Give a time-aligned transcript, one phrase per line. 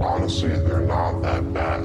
[0.00, 1.84] Honestly, they're not that bad.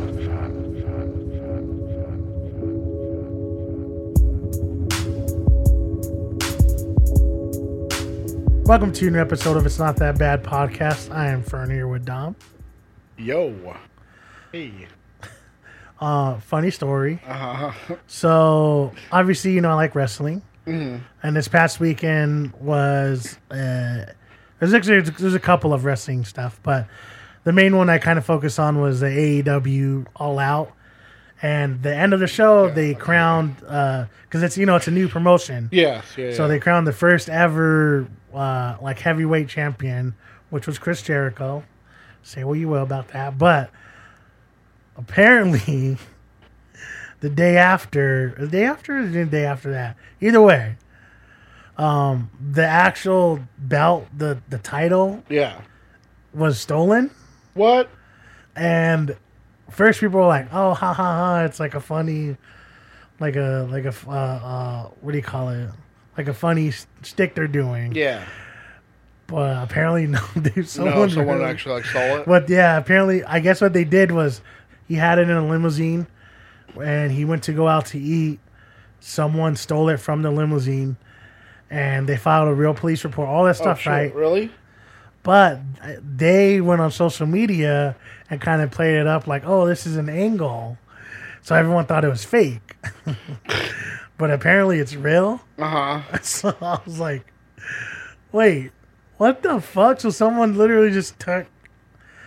[8.65, 11.11] Welcome to a new episode of It's Not That Bad podcast.
[11.11, 12.35] I am Fern here with Dom.
[13.17, 13.75] Yo.
[14.51, 14.87] Hey.
[16.01, 17.21] Uh, funny story.
[17.27, 17.95] Uh-huh.
[18.07, 21.03] So obviously, you know, I like wrestling, and
[21.35, 24.05] this past weekend was uh,
[24.59, 26.87] there's actually there's a couple of wrestling stuff, but
[27.43, 30.71] the main one I kind of focus on was the AEW All Out,
[31.41, 35.07] and the end of the show they crowned because it's you know it's a new
[35.07, 36.47] promotion, Yes, yeah, so yeah.
[36.49, 40.15] they crowned the first ever uh, like heavyweight champion,
[40.49, 41.63] which was Chris Jericho.
[42.23, 43.69] Say what you will about that, but
[44.97, 45.97] apparently,
[47.21, 50.75] the day after, the day after, or the day after that, either way,
[51.77, 55.61] um, the actual belt, the the title Yeah.
[56.33, 57.09] was stolen,
[57.53, 57.89] What?
[58.55, 59.15] and
[59.69, 62.35] first people were like, "Oh, ha ha ha!" It's like a funny,
[63.19, 65.69] like a like a uh, uh, what do you call it?
[66.17, 67.93] Like a funny stick they're doing.
[67.93, 68.25] Yeah.
[69.27, 70.67] But apparently, no, dude.
[70.67, 72.25] Someone, no, someone really- actually like stole it.
[72.25, 74.41] But yeah, apparently, I guess what they did was
[74.87, 76.07] he had it in a limousine,
[76.81, 78.39] and he went to go out to eat.
[78.99, 80.97] Someone stole it from the limousine,
[81.69, 83.29] and they filed a real police report.
[83.29, 84.13] All that Oh, stuff, shit, right?
[84.15, 84.51] Really?
[85.23, 85.59] But
[86.01, 87.95] they went on social media
[88.29, 90.77] and kind of played it up like, "Oh, this is an angle,"
[91.41, 92.77] so everyone thought it was fake.
[94.17, 95.41] but apparently, it's real.
[95.57, 96.01] Uh-huh.
[96.21, 97.31] So I was like,
[98.31, 98.71] wait,
[99.17, 99.99] what the fuck?
[99.99, 101.47] So someone literally just took.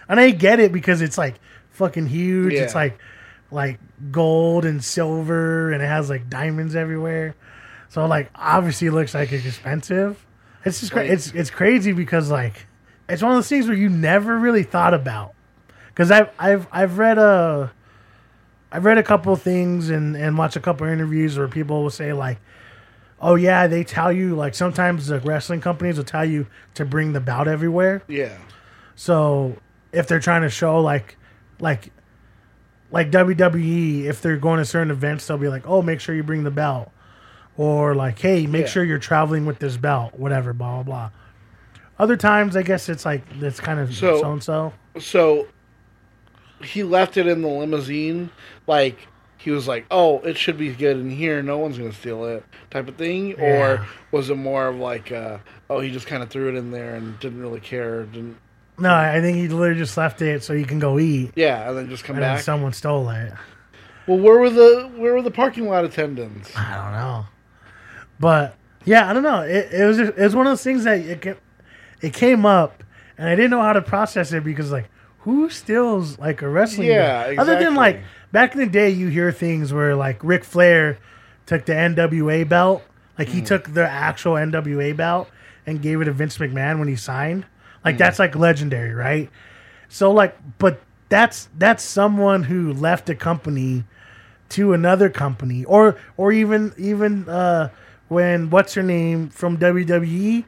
[0.09, 1.41] And I get it because it's like
[1.71, 2.53] fucking huge.
[2.53, 2.99] It's like
[3.51, 3.79] like
[4.11, 7.35] gold and silver and it has like diamonds everywhere.
[7.89, 10.25] So like obviously it looks like it's expensive.
[10.65, 12.67] It's just cra- it's it's crazy because like
[13.09, 15.35] it's one of those things where you never really thought about.
[15.95, 17.73] Cuz I've I've I've read a
[18.71, 22.13] I've read a couple things and and watched a couple interviews where people will say
[22.13, 22.39] like
[23.25, 27.13] Oh yeah, they tell you like sometimes the wrestling companies will tell you to bring
[27.13, 28.03] the bout everywhere.
[28.09, 28.37] Yeah.
[28.97, 29.57] So
[29.93, 31.17] if they're trying to show like
[31.61, 31.93] like
[32.91, 36.23] like WWE, if they're going to certain events, they'll be like, "Oh, make sure you
[36.23, 36.91] bring the belt,"
[37.57, 38.69] or like, "Hey, make Yeah.
[38.69, 41.11] sure you're traveling with this belt," whatever, blah blah blah.
[41.99, 44.73] Other times, I guess it's like it's kind of So- so and so.
[44.99, 45.47] So
[46.63, 48.31] he left it in the limousine
[48.67, 48.97] like
[49.39, 51.43] he was like, "Oh, it should be good in here.
[51.43, 53.45] No one's gonna steal it," type of thing, Yeah.
[53.45, 55.39] or was it more of like, uh,
[55.69, 58.37] "Oh, he just kind of threw it in there and didn't really care." Didn't,
[58.79, 61.77] No, I think he literally just left it so you can go eat, yeah, and
[61.77, 62.43] then just come and then back.
[62.45, 63.33] someone stole it.
[64.07, 66.53] well, where were the where were the parking lot attendants?
[66.57, 67.27] I don't know,
[68.21, 68.55] but
[68.85, 69.41] yeah, I don't know.
[69.43, 71.39] It, it was it was one of those things that it
[72.03, 72.83] it came up,
[73.17, 74.89] and I didn't know how to process it because like
[75.21, 76.89] who steals like a wrestling?
[76.89, 77.39] Yeah, belt?
[77.39, 78.01] Other than like
[78.33, 80.99] back in the day, you hear things where like Ric Flair
[81.47, 82.83] took the NWA belt,
[83.19, 83.33] like Mm.
[83.33, 85.29] he took the actual NWA belt
[85.67, 87.45] and gave it to Vince McMahon when he signed.
[87.45, 87.85] Mm.
[87.85, 89.31] Like that's like legendary, right?
[89.89, 93.85] So like, but that's that's someone who left a company
[94.51, 97.69] to another company, or or even even uh,
[98.09, 100.45] when what's her name from WWE,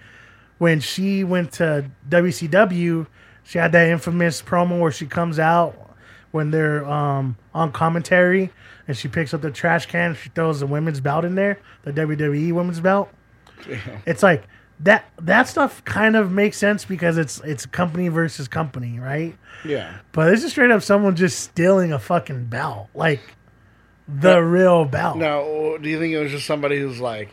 [0.59, 3.07] when she went to WCW,
[3.43, 5.97] she had that infamous promo where she comes out
[6.31, 8.51] when they're um, on commentary
[8.89, 11.93] and she picks up the trash can, she throws the women's belt in there, the
[11.93, 13.09] WWE women's belt.
[14.05, 14.45] It's like
[14.81, 19.37] that that stuff kind of makes sense because it's it's company versus company, right?
[19.65, 19.99] Yeah.
[20.13, 23.21] But this is straight up someone just stealing a fucking belt, like
[24.09, 25.17] the real belt.
[25.17, 27.31] Now, do you think it was just somebody who's like,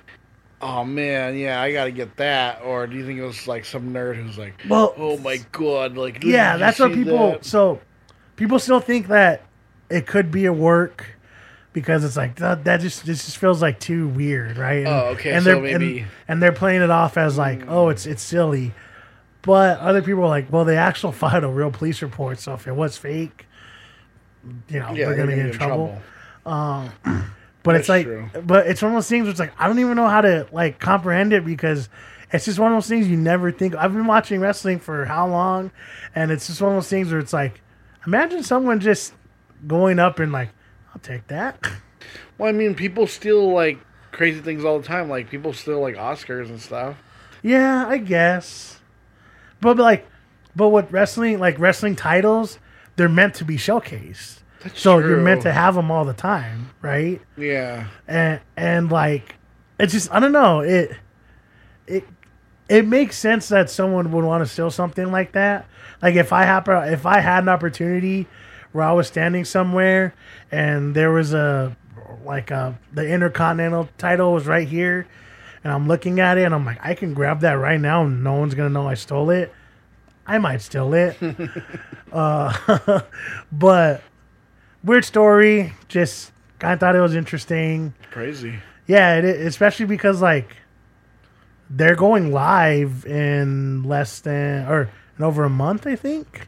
[0.61, 3.65] "Oh man, yeah, I got to get that," or do you think it was like
[3.65, 7.31] some nerd who's like, Well, "Oh my god!" Like, yeah, that's what people.
[7.31, 7.45] that?
[7.45, 7.79] So
[8.35, 9.43] people still think that
[9.89, 11.05] it could be a work
[11.73, 12.63] because it's like that.
[12.65, 14.79] That just this just feels like too weird, right?
[14.79, 17.63] And, Oh, okay, And so they're maybe- and, and they're playing it off as like,
[17.67, 18.73] oh, it's it's silly.
[19.43, 22.67] But other people are like, well, they actually filed a real police report, so if
[22.67, 23.47] it was fake,
[24.69, 25.99] you know, Yeah, they're gonna get in trouble.
[26.45, 26.89] Um,
[27.63, 28.27] But it's like, true.
[28.43, 30.47] but it's one of those things where it's like I don't even know how to
[30.51, 31.89] like comprehend it because
[32.31, 33.75] it's just one of those things you never think.
[33.75, 35.71] I've been watching wrestling for how long,
[36.15, 37.61] and it's just one of those things where it's like,
[38.07, 39.13] imagine someone just
[39.67, 40.49] going up and like,
[40.93, 41.65] I'll take that.
[42.37, 43.77] Well, I mean, people steal like
[44.11, 45.09] crazy things all the time.
[45.09, 46.97] Like people steal like Oscars and stuff.
[47.43, 48.79] yeah, I guess.
[49.59, 50.07] But like,
[50.55, 52.57] but with wrestling, like wrestling titles,
[52.95, 54.39] they're meant to be showcased.
[54.63, 57.21] That's so you're meant to have them all the time, right?
[57.37, 57.87] Yeah.
[58.07, 59.35] and and like
[59.79, 60.91] it's just I don't know it
[61.87, 62.03] it
[62.69, 65.65] it makes sense that someone would want to steal something like that.
[66.01, 68.27] Like if I happen, if I had an opportunity
[68.71, 70.13] where I was standing somewhere
[70.51, 71.75] and there was a
[72.23, 75.07] like a the intercontinental title was right here,
[75.63, 78.23] and I'm looking at it and I'm like, I can grab that right now and
[78.23, 79.53] no one's gonna know I stole it.
[80.25, 81.17] I might steal it.
[82.11, 83.01] uh,
[83.51, 84.01] but
[84.83, 85.73] weird story.
[85.87, 87.93] Just kind of thought it was interesting.
[88.11, 88.59] Crazy.
[88.87, 90.55] Yeah, it, especially because like
[91.69, 96.47] they're going live in less than or in over a month, I think.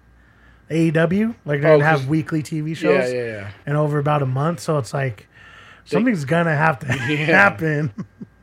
[0.69, 3.51] AEW, like they're Oh, gonna have weekly TV shows yeah, yeah.
[3.68, 4.59] in over about a month.
[4.59, 5.27] So it's like
[5.85, 7.94] something's gonna have to happen.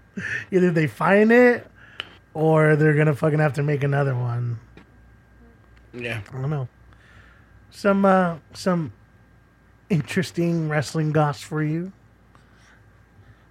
[0.53, 1.67] Either they find it
[2.35, 4.61] or they're gonna fucking have to make another one.
[5.93, 6.21] Yeah.
[6.33, 6.69] I don't know.
[7.71, 8.93] Some uh some
[9.91, 11.93] interesting wrestling goss for you.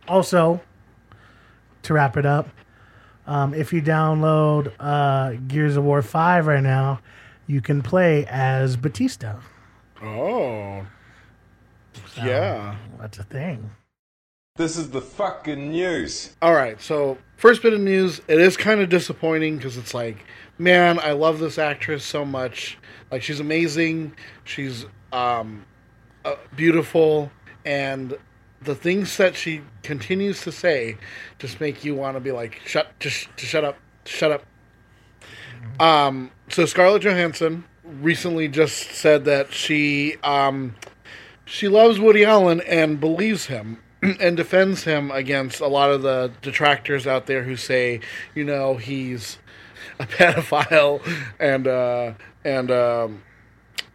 [0.07, 0.62] Also,
[1.83, 2.50] to wrap it up,
[3.27, 7.00] um, if you download uh, Gears of War Five right now,
[7.45, 9.36] you can play as Batista.
[10.01, 10.86] Oh.
[12.15, 12.75] So, Yeah.
[13.00, 13.71] that's a thing.
[14.56, 16.36] This is the fucking news.
[16.41, 16.81] All right.
[16.81, 18.19] So, first bit of news.
[18.27, 20.25] It is kind of disappointing because it's like,
[20.57, 22.77] man, I love this actress so much.
[23.12, 24.13] Like, she's amazing.
[24.44, 25.65] She's um,
[26.25, 27.31] uh, beautiful,
[27.66, 28.18] and
[28.62, 30.98] the things that she continues to say
[31.38, 34.45] just make you want to be like, shut, just, just shut up, shut up.
[35.80, 36.31] Um.
[36.50, 40.75] So Scarlett Johansson recently just said that she um
[41.45, 46.31] she loves Woody Allen and believes him and defends him against a lot of the
[46.42, 48.01] detractors out there who say,
[48.36, 49.39] you know, he's
[50.00, 51.01] a pedophile
[51.39, 52.13] and uh,
[52.44, 53.24] and um,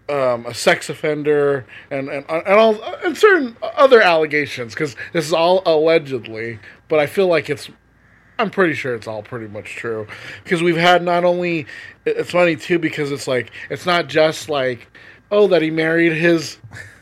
[0.09, 5.33] um, a sex offender and and and all and certain other allegations because this is
[5.33, 6.59] all allegedly,
[6.89, 7.71] but I feel like it's
[8.39, 10.07] I'm pretty sure it's all pretty much true
[10.43, 11.67] because we've had not only
[12.05, 14.89] it's funny too because it's like it's not just like
[15.31, 16.59] oh that he married his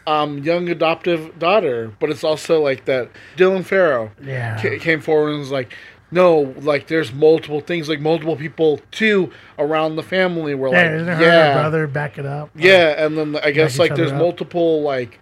[0.06, 4.60] um, young adoptive daughter, but it's also like that Dylan Farrow Yeah.
[4.60, 5.72] ca- came forward and was like,
[6.12, 11.20] no, like there's multiple things, like multiple people too around the family were Yeah, like,
[11.20, 12.50] yeah, brother back it up?
[12.54, 14.18] yeah, and then I guess like there's up.
[14.18, 15.18] multiple like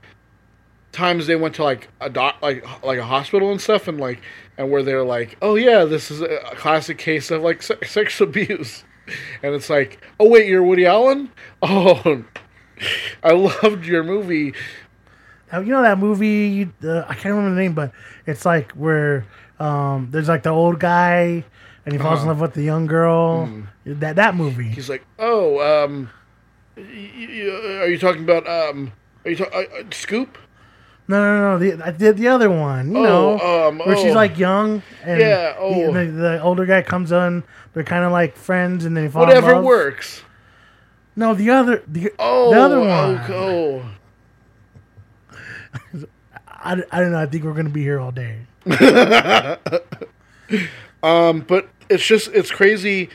[0.93, 4.21] times they went to like a doc like like a hospital and stuff and like
[4.59, 8.21] and where they're like oh yeah this is a classic case of like se- sex
[8.29, 8.83] abuse
[9.43, 11.31] and it's like oh wait you're Woody Allen
[11.63, 12.25] oh
[13.23, 14.53] I loved your movie
[15.53, 16.65] Now, you know that movie?
[16.83, 17.93] Uh, I can't remember the name, but
[18.27, 19.25] it's like where
[19.61, 21.45] um, there's like the old guy
[21.85, 23.49] and he falls in love with the young girl.
[23.87, 24.69] That that movie.
[24.69, 26.11] he's like oh um
[26.77, 28.93] y- y- are you talking about um
[29.25, 30.39] are you talking uh, uh, Scoop
[31.09, 31.59] No, no, no.
[31.59, 32.93] The I did the other one.
[32.93, 34.15] You Oh, know, um, where she's oh.
[34.15, 35.93] like young and Yeah, he- oh.
[35.93, 37.43] the, the older guy comes on.
[37.73, 39.65] They're kind of like friends, and they fall in whatever love.
[39.65, 40.23] works
[41.17, 43.21] No, the other the oh the other one.
[43.31, 43.83] oh,
[46.47, 47.19] I, I don't know.
[47.19, 48.47] I think we're gonna be here all day.
[51.03, 53.09] Um, but it's just it's crazy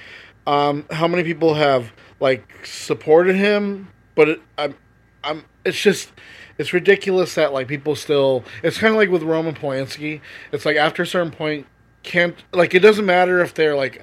[0.47, 4.75] um, how many people have like supported him, but it, I'm
[5.23, 6.11] I'm it's just
[6.57, 10.21] it's ridiculous that like people still it's kind of like with Roman Polanski.
[10.51, 11.67] It's like after a certain point
[12.03, 14.01] can't like it doesn't matter if they're like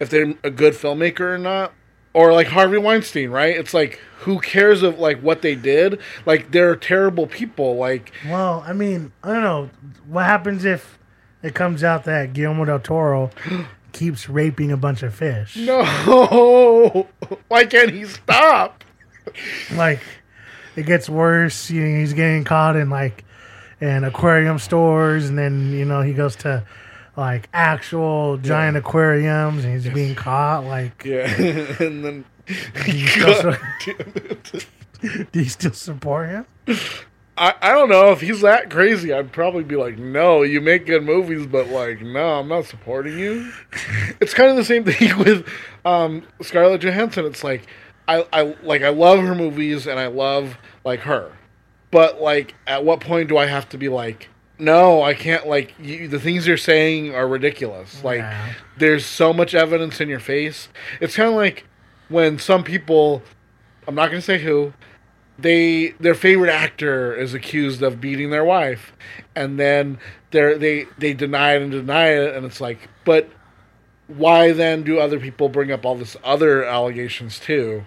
[0.00, 1.72] if they're a good filmmaker or not.
[2.16, 3.54] Or like Harvey Weinstein, right?
[3.54, 6.00] It's like who cares of like what they did?
[6.24, 7.76] Like they're terrible people.
[7.76, 9.70] Like Well, I mean, I don't know.
[10.08, 10.98] What happens if
[11.42, 13.30] it comes out that Guillermo del Toro
[13.92, 15.56] keeps raping a bunch of fish?
[15.58, 17.06] no,
[17.48, 18.82] why can't he stop?
[19.74, 20.00] Like,
[20.74, 21.70] it gets worse.
[21.70, 23.26] You know, he's getting caught in like
[23.78, 26.64] in aquarium stores, and then you know he goes to
[27.16, 30.64] like actual giant aquariums, and he's being caught.
[30.64, 31.26] Like, Yeah,
[31.80, 34.66] and then do you still, God su- damn it.
[35.32, 36.46] do you still support him?
[37.38, 39.12] I, I don't know if he's that crazy.
[39.12, 43.18] I'd probably be like, no, you make good movies, but like, no, I'm not supporting
[43.18, 43.52] you.
[44.20, 45.46] it's kind of the same thing with
[45.84, 47.26] um, Scarlett Johansson.
[47.26, 47.66] It's like
[48.08, 51.30] I, I like I love her movies and I love like her,
[51.90, 54.28] but like, at what point do I have to be like?
[54.58, 55.46] No, I can't.
[55.46, 58.02] Like you, the things you're saying are ridiculous.
[58.02, 58.52] Like Yeah.
[58.78, 60.68] there's so much evidence in your face.
[61.00, 61.64] It's kind of like
[62.08, 63.22] when some people,
[63.86, 64.72] I'm not going to say who,
[65.38, 68.92] they their favorite actor is accused of beating their wife,
[69.34, 69.98] and then
[70.30, 73.28] they they they deny it and deny it, and it's like, but
[74.06, 77.84] why then do other people bring up all this other allegations too?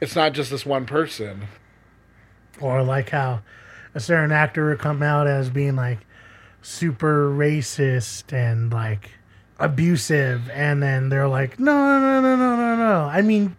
[0.00, 1.48] It's not just this one person.
[2.60, 3.42] Or like how
[3.94, 5.98] a certain actor would come out as being like
[6.62, 9.10] super racist and like
[9.58, 12.76] abusive, and then they're like, no, no, no, no, no, no.
[12.76, 13.56] No I mean,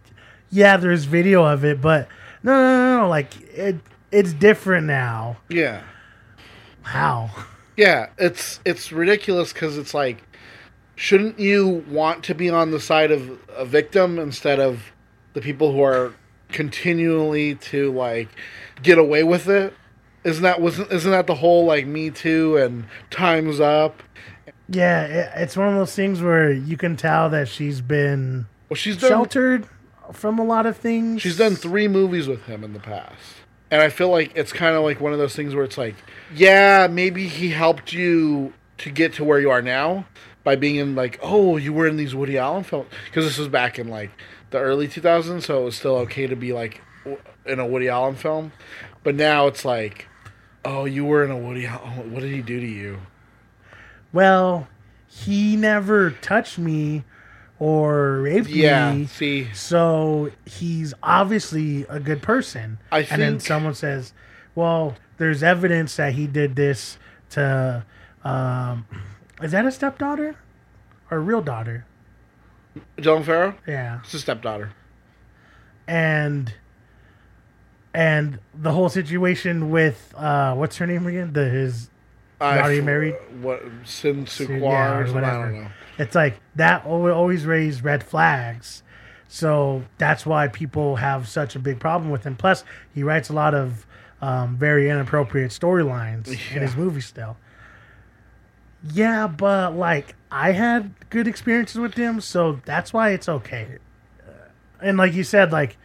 [0.50, 2.07] yeah, there's video of it, but
[2.43, 3.09] no, no, no, no.
[3.09, 3.77] Like it,
[4.11, 5.38] it's different now.
[5.50, 5.83] Yeah.
[6.81, 7.29] How?
[7.77, 10.23] Yeah, it's it's ridiculous because it's like,
[10.95, 14.91] shouldn't you want to be on the side of a victim instead of
[15.33, 16.13] the people who are
[16.50, 18.29] continually to like
[18.81, 19.73] get away with it?
[20.23, 24.03] Isn't that wasn't isn't that the whole like Me Too and Times Up?
[24.69, 28.75] Yeah, it, it's one of those things where you can tell that she's been Well,
[28.75, 29.67] she's done sheltered
[30.13, 31.21] from a lot of things.
[31.21, 33.33] she's done three movies with him in the past,
[33.69, 35.95] and I feel like it's kind of like one of those things where it's like,
[36.35, 40.05] yeah, maybe he helped you to get to where you are now
[40.43, 43.47] by being in like, oh, you were in these Woody Allen films because this was
[43.47, 44.11] back in like
[44.51, 46.81] the early 2000s, so it was still okay to be like
[47.45, 48.51] in a Woody Allen film,
[49.03, 50.07] but now it's like,
[50.65, 52.99] oh, you were in a Woody What did he do to you?
[54.13, 54.67] Well,
[55.07, 57.03] he never touched me
[57.59, 59.05] or raped Yeah, me.
[59.05, 62.79] see, So he's obviously a good person.
[62.91, 64.13] I and then someone says,
[64.55, 66.97] "Well, there's evidence that he did this
[67.31, 67.85] to."
[68.23, 68.85] Um,
[69.41, 70.35] is that a stepdaughter
[71.09, 71.85] or a real daughter?
[72.97, 74.71] Dylan Farrow, Yeah, it's a stepdaughter.
[75.87, 76.53] and
[77.93, 81.33] and the whole situation with uh, what's her name again?
[81.33, 81.89] The his
[82.39, 83.15] Not f- married?
[83.41, 85.24] What Sin Suquar yeah, or something?
[85.24, 85.67] I don't know.
[85.98, 88.83] It's like that al- always raised red flags.
[89.27, 92.36] So that's why people have such a big problem with him.
[92.36, 93.86] Plus, he writes a lot of
[94.21, 96.77] um, very inappropriate storylines in his Yeah.
[96.79, 97.38] movies still.
[98.93, 103.77] Yeah, but like I had good experiences with him, so that's why it's okay.
[104.81, 105.77] And like you said, like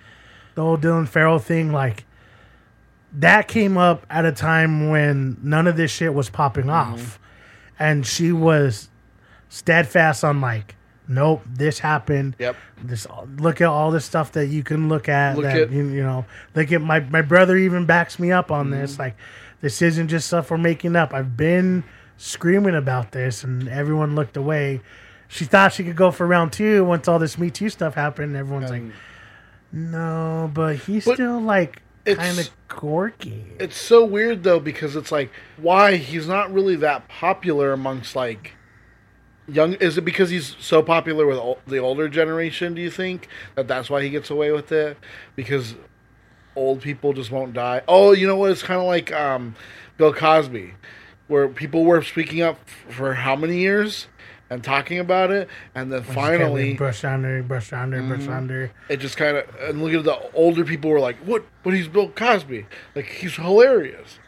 [0.56, 2.04] the whole Dylan Farrell thing, like
[3.12, 6.94] that came up at a time when none of this shit was popping Mm-hmm.
[6.94, 7.18] off,
[7.78, 8.88] and she was
[9.48, 10.74] steadfast on like,
[11.08, 12.36] nope, this happened.
[12.38, 12.56] Yep.
[12.82, 13.06] This
[13.38, 15.36] look at all this stuff that you can look at.
[15.36, 18.50] Look that at- you, you know, look at my my brother even backs me up
[18.50, 18.80] on Mm-hmm.
[18.80, 18.98] this.
[18.98, 19.16] Like,
[19.60, 21.14] this isn't just stuff we're making up.
[21.14, 21.84] I've been
[22.18, 24.80] screaming about this, and everyone looked away.
[25.28, 28.36] She thought she could go for round two once all this Me Too stuff happened.
[28.36, 28.92] Everyone's like, And
[29.76, 33.44] no, but he's But still like kind of quirky.
[33.60, 38.52] it's so weird though because it's like why he's not really that popular amongst like
[39.48, 43.68] young is it because he's so popular with the older generation do you think that
[43.68, 44.96] that's why he gets away with it?
[45.34, 45.74] Because
[46.56, 47.82] old people just won't die?
[47.86, 48.52] Oh you know what?
[48.52, 49.54] It's kind of like um
[49.98, 50.72] bill cosby
[51.28, 52.56] where people were speaking up
[52.88, 54.06] f- for how many years
[54.50, 58.70] and talking about it and then finally brush under, brush under, brush under.
[58.88, 61.88] it just kind of and look at the older people were like what but he's
[61.88, 64.18] bill cosby like he's hilarious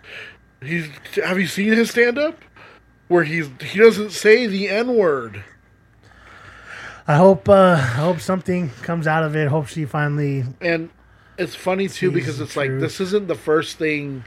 [0.61, 0.89] he's
[1.23, 2.43] have you seen his stand-up
[3.07, 5.45] where he's he doesn't say the n-word
[7.11, 9.49] I hope, uh, I hope something comes out of it.
[9.49, 10.45] Hope she finally.
[10.61, 10.91] and
[11.39, 12.83] it's funny too because it's like truth.
[12.83, 14.25] this isn't the first thing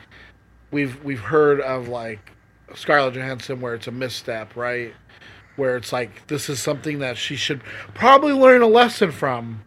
[0.72, 2.32] we've we've heard of like
[2.74, 4.94] Scarlett Johansson where it's a misstep right
[5.62, 7.62] where it's like this is something that she should
[7.94, 9.62] probably learn a lesson from.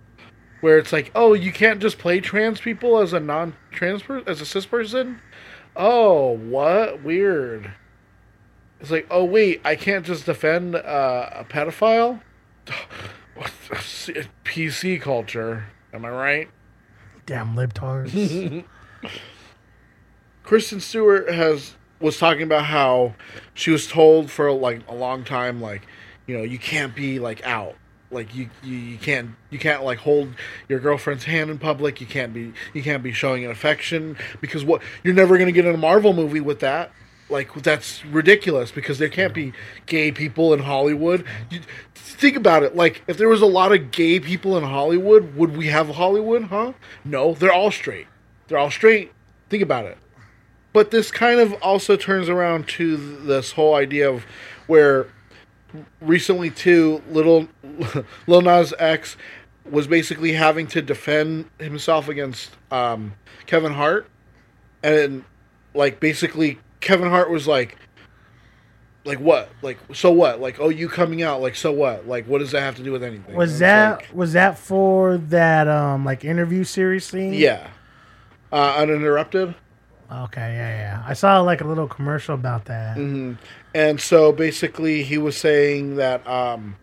[0.60, 4.40] Where it's like oh you can't just play trans people as a non-trans per- as
[4.40, 5.20] a cis person?
[5.76, 7.04] Oh what?
[7.04, 7.70] Weird.
[8.80, 12.20] It's like oh wait i can't just defend uh, a pedophile?
[14.44, 15.66] Pc culture.
[15.92, 16.48] Am i right?
[17.24, 18.64] Damn libtards.
[20.42, 23.14] kristen stewart has was talking about how
[23.54, 25.86] she was told for like a long time like
[26.26, 27.76] you know you can't be like out.
[28.10, 30.34] Like you, you you can't you can't like hold
[30.68, 32.00] your girlfriend's hand in public.
[32.00, 35.64] You can't be you can't be showing an affection because what you're never to get
[35.64, 36.92] in a marvel movie with that.
[37.28, 39.52] Like that's ridiculous because there can't be
[39.86, 41.24] gay people in hollywood.
[41.50, 41.60] You,
[41.94, 42.76] think about it.
[42.76, 46.44] Like if there was a lot of gay people in hollywood would we have hollywood
[46.44, 46.74] huh?
[47.04, 48.06] No they're all straight.
[48.46, 49.12] They're all straight.
[49.48, 49.98] Think about it
[50.74, 54.26] but this kind of also turns around to this whole idea of
[54.66, 55.06] where
[56.00, 57.48] recently too little
[58.26, 59.16] Lil Nas X
[59.70, 63.14] was basically having to defend himself against um,
[63.46, 64.06] Kevin Hart,
[64.82, 65.24] and
[65.72, 67.76] like basically Kevin Hart was like,
[69.04, 72.38] like what, like so what, like oh you coming out, like so what, like what
[72.38, 73.36] does that have to do with anything?
[73.36, 77.32] Was that like- was that for that um like interview series thing?
[77.32, 77.68] yeah,
[78.52, 79.54] uh, uninterrupted?
[80.24, 81.04] Okay, yeah, yeah.
[81.06, 82.96] I saw like a little commercial about that.
[82.96, 83.34] Mm-hmm.
[83.74, 86.76] And so basically, he was saying that um,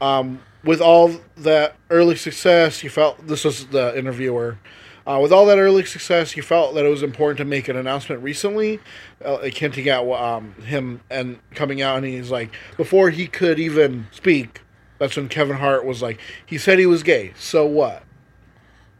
[0.00, 4.58] um, with all that early success, you felt this was the interviewer.
[5.06, 7.76] Uh, with all that early success, he felt that it was important to make an
[7.76, 8.80] announcement recently,
[9.22, 14.06] uh, hinting at um, him and coming out, and he's like, before he could even
[14.12, 14.62] speak,
[14.98, 18.02] that's when Kevin Hart was like, he said he was gay, so what?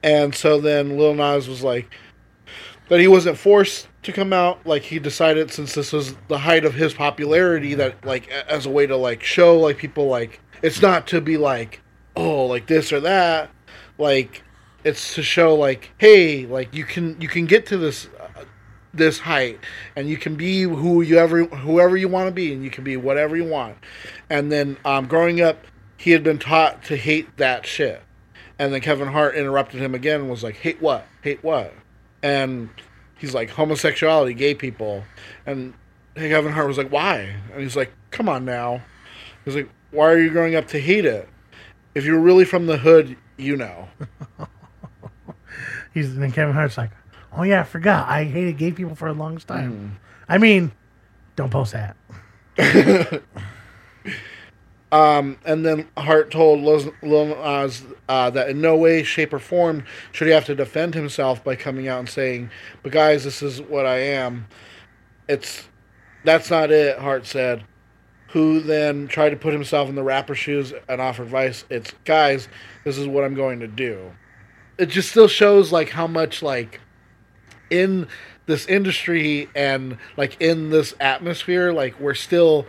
[0.02, 1.88] And so then Lil Nas was like,
[2.88, 4.66] that he wasn't forced to come out.
[4.66, 8.70] Like he decided since this was the height of his popularity, that like as a
[8.70, 11.80] way to like show like people like it's not to be like
[12.16, 13.50] oh like this or that,
[13.98, 14.42] like
[14.84, 18.44] it's to show like hey like you can you can get to this uh,
[18.92, 19.58] this height
[19.96, 22.84] and you can be who you ever whoever you want to be and you can
[22.84, 23.76] be whatever you want.
[24.30, 25.64] And then um, growing up,
[25.96, 28.02] he had been taught to hate that shit.
[28.58, 31.06] And then Kevin Hart interrupted him again and was like, "Hate what?
[31.22, 31.74] Hate what?"
[32.24, 32.70] And
[33.18, 35.04] he's like, "Homosexuality, gay people."
[35.46, 35.74] And
[36.16, 38.82] Kevin Hart was like, "Why?" And he's like, "Come on now."
[39.44, 41.28] He's like, "Why are you growing up to hate it?
[41.94, 43.88] If you're really from the hood, you know."
[45.94, 46.90] He's and then Kevin Hart's like,
[47.36, 48.08] oh yeah, I forgot.
[48.08, 49.72] I hated gay people for a long time.
[49.72, 50.24] Mm.
[50.28, 50.72] I mean,
[51.36, 51.96] don't post that.
[54.94, 56.92] Um, and then Hart told Lil
[57.26, 61.42] Nas uh, that in no way, shape, or form should he have to defend himself
[61.42, 62.50] by coming out and saying,
[62.84, 64.46] "But guys, this is what I am."
[65.26, 65.66] It's
[66.22, 67.00] that's not it.
[67.00, 67.64] Hart said,
[68.28, 71.64] who then tried to put himself in the rapper shoes and offer advice.
[71.70, 72.46] It's guys,
[72.84, 74.12] this is what I'm going to do.
[74.78, 76.80] It just still shows like how much like
[77.68, 78.06] in
[78.46, 82.66] this industry and like in this atmosphere, like we're still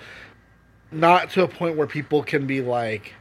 [0.92, 3.14] not to a point where people can be like,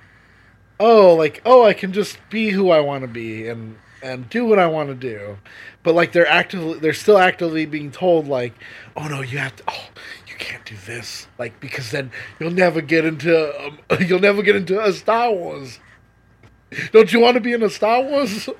[0.80, 4.44] oh, like oh, I can just be who I want to be and and do
[4.44, 5.38] what I want to do,
[5.82, 8.52] but like they're actively, they're still actively being told like,
[8.96, 9.88] oh no, you have to, oh,
[10.28, 14.56] you can't do this, like because then you'll never get into, um, you'll never get
[14.56, 15.80] into a Star Wars.
[16.92, 18.48] Don't you want to be in a Star Wars?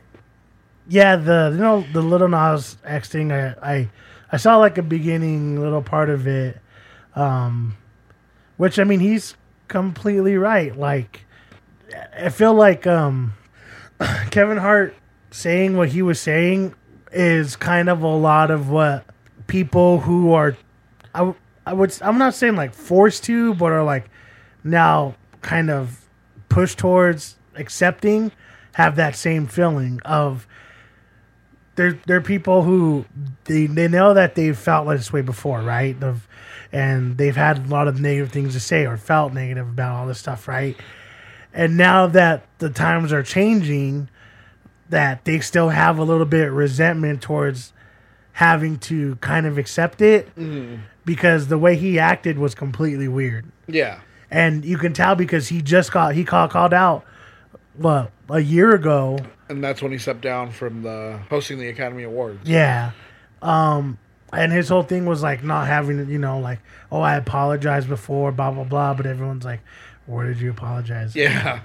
[0.87, 3.33] Yeah, the you know the Lil Nas X thing.
[3.33, 3.91] I I,
[4.31, 6.59] I saw like a beginning little part of it,
[7.17, 7.75] um,
[8.57, 9.37] which I mean he's
[9.69, 10.77] completely right.
[10.77, 11.25] Like
[12.19, 13.35] I feel like um,
[14.31, 14.95] Kevin Hart
[15.31, 16.75] saying what he was saying
[17.13, 19.05] is kind of a lot of what
[19.47, 20.57] people who are
[21.15, 21.35] I,
[21.67, 24.11] I would I'm not saying like forced to, but are like
[24.63, 26.01] now kind of
[26.49, 28.33] pushed towards accepting
[28.75, 30.47] have that same feeling of
[31.77, 33.05] there there are people who
[33.45, 36.01] they they know that they've felt this way before, right?
[36.03, 36.27] Of
[36.75, 40.07] and they've had a lot of negative things to say or felt negative about all
[40.09, 40.77] this stuff, right?
[41.53, 44.09] And now that the times are changing,
[44.89, 47.73] that they still have a little bit of resentment towards
[48.33, 50.29] having to kind of accept it
[51.05, 53.47] because the way he acted was completely weird.
[53.69, 57.05] Yeah, And you can tell because he just got he called called out
[57.77, 62.03] what a year ago and that's when he stepped down from the hosting the Academy
[62.03, 62.49] Awards.
[62.49, 62.91] Yeah.
[63.43, 63.99] Um
[64.37, 68.33] and his whole thing was like not having you know, like, oh I apologized before,
[68.33, 69.61] blah blah blah, but everyone's like,
[70.07, 71.15] Where did you apologize?
[71.17, 71.61] Yeah,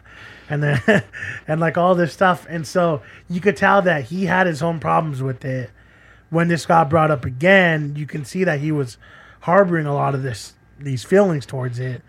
[0.49, 0.81] And then
[1.47, 2.45] and like all this stuff.
[2.49, 5.71] And so you could tell that he had his own problems with it.
[6.29, 8.97] When this got brought up again, you can see that he was
[9.41, 12.01] harboring a lot of this these feelings towards it.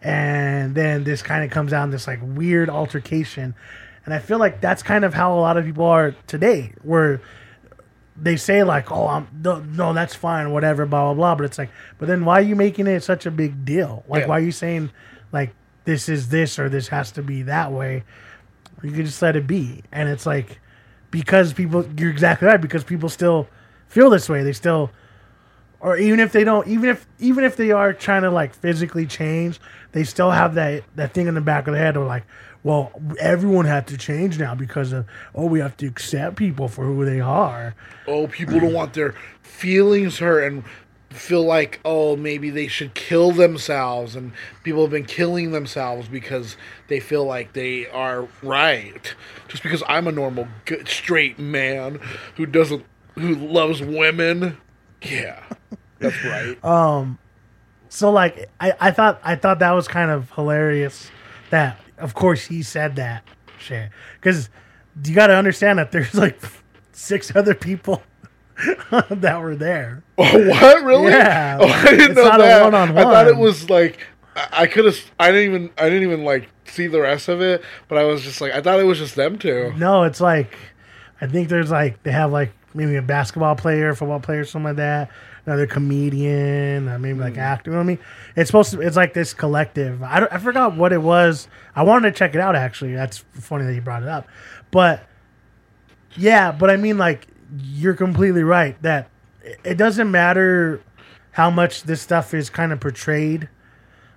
[0.00, 3.54] And then this kind of comes down this like weird altercation.
[4.04, 7.20] And I feel like that's kind of how a lot of people are today, where
[8.20, 11.58] they say like, "Oh, I'm no, no, that's fine, whatever, blah blah blah." But it's
[11.58, 14.04] like, but then why are you making it such a big deal?
[14.08, 14.28] Like, Yeah.
[14.28, 14.90] why are you saying
[15.32, 15.54] like
[15.84, 18.04] this is this or this has to be that way?
[18.82, 20.60] You could just let it be, and it's like
[21.10, 22.60] because people, you're exactly right.
[22.60, 23.48] Because people still
[23.88, 24.90] feel this way, they still,
[25.80, 29.06] or even if they don't, even if even if they are trying to like physically
[29.06, 29.58] change,
[29.92, 31.96] they still have that that thing in the back of their head.
[31.96, 32.24] Or like,
[32.62, 36.84] well, everyone had to change now because of oh, we have to accept people for
[36.84, 37.74] who they are.
[38.06, 40.64] oh, people don't want their feelings hurt and
[41.10, 44.14] feel like, oh, maybe they should kill themselves.
[44.14, 46.56] And people have been killing themselves because
[46.88, 49.14] they feel like they are right.
[49.48, 52.00] Just because I'm a normal, good, straight man
[52.36, 54.58] who doesn't, who loves women.
[55.02, 55.42] Yeah,
[55.98, 56.62] that's right.
[56.64, 57.18] Um
[57.88, 61.10] so like I, I thought I thought that was kind of hilarious
[61.50, 63.24] that of course he said that
[63.58, 64.48] shit because
[65.04, 66.38] you got to understand that there's like
[66.92, 68.02] six other people
[69.10, 70.02] that were there.
[70.16, 71.12] Oh, what really?
[71.12, 72.74] Yeah, Oh, I didn't it's know not a that.
[72.74, 74.00] I thought it was like
[74.34, 74.98] I, I could have.
[75.18, 75.70] I didn't even.
[75.78, 77.62] I didn't even like see the rest of it.
[77.88, 79.72] But I was just like, I thought it was just them two.
[79.76, 80.56] No, it's like
[81.20, 84.76] I think there's like they have like maybe a basketball player, football player, something like
[84.76, 85.10] that.
[85.48, 87.70] Another comedian, uh, maybe like actor.
[87.70, 87.98] You know what I mean?
[88.36, 88.82] It's supposed to.
[88.82, 90.02] It's like this collective.
[90.02, 91.48] I I forgot what it was.
[91.74, 92.54] I wanted to check it out.
[92.54, 94.28] Actually, that's funny that you brought it up.
[94.70, 95.06] But
[96.16, 97.28] Yeah, but I mean, like,
[97.62, 99.08] you're completely right that
[99.64, 100.82] it doesn't matter
[101.32, 103.48] how much this stuff is kind of portrayed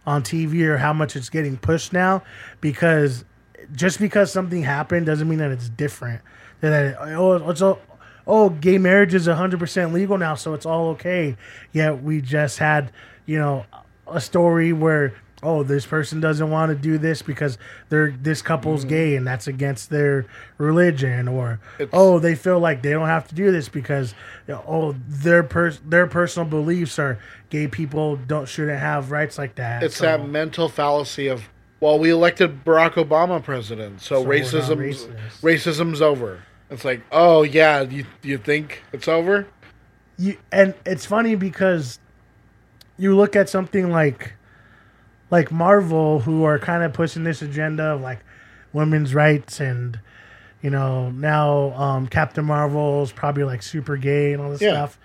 [0.06, 2.24] on TV or how much it's getting pushed now,
[2.60, 3.24] because
[3.74, 6.22] just because something happened doesn't mean that it's different.
[6.62, 7.80] That oh, it's all,
[8.28, 11.38] oh, gay marriage is hundred percent legal now, so it's all okay.
[11.72, 12.92] Yet we just had,
[13.26, 13.66] you know,
[14.08, 17.58] a story where oh this person doesn't want to do this because
[17.90, 18.90] they're this couple's mm.
[18.90, 20.26] gay and that's against their
[20.58, 24.14] religion or It's- oh they feel like they don't have to do this because
[24.48, 27.18] you know, oh their pers- their personal beliefs are
[27.50, 31.98] gay people don't shouldn't have rights like that It's So- that mental fallacy of well,
[31.98, 35.42] we elected Barack Obama president, so, So racism racist.
[35.42, 36.44] racism's over.
[36.72, 39.46] It's like, oh yeah, you you think it's over?
[40.18, 42.00] you and it's funny because
[42.98, 44.34] you look at something like
[45.32, 48.20] like Marvel who are kind of pushing this agenda of like
[48.74, 50.00] women's rights and
[50.62, 54.72] you know now um Captain Marvel's probably like super gay and all this Yeah.
[54.74, 55.00] stuff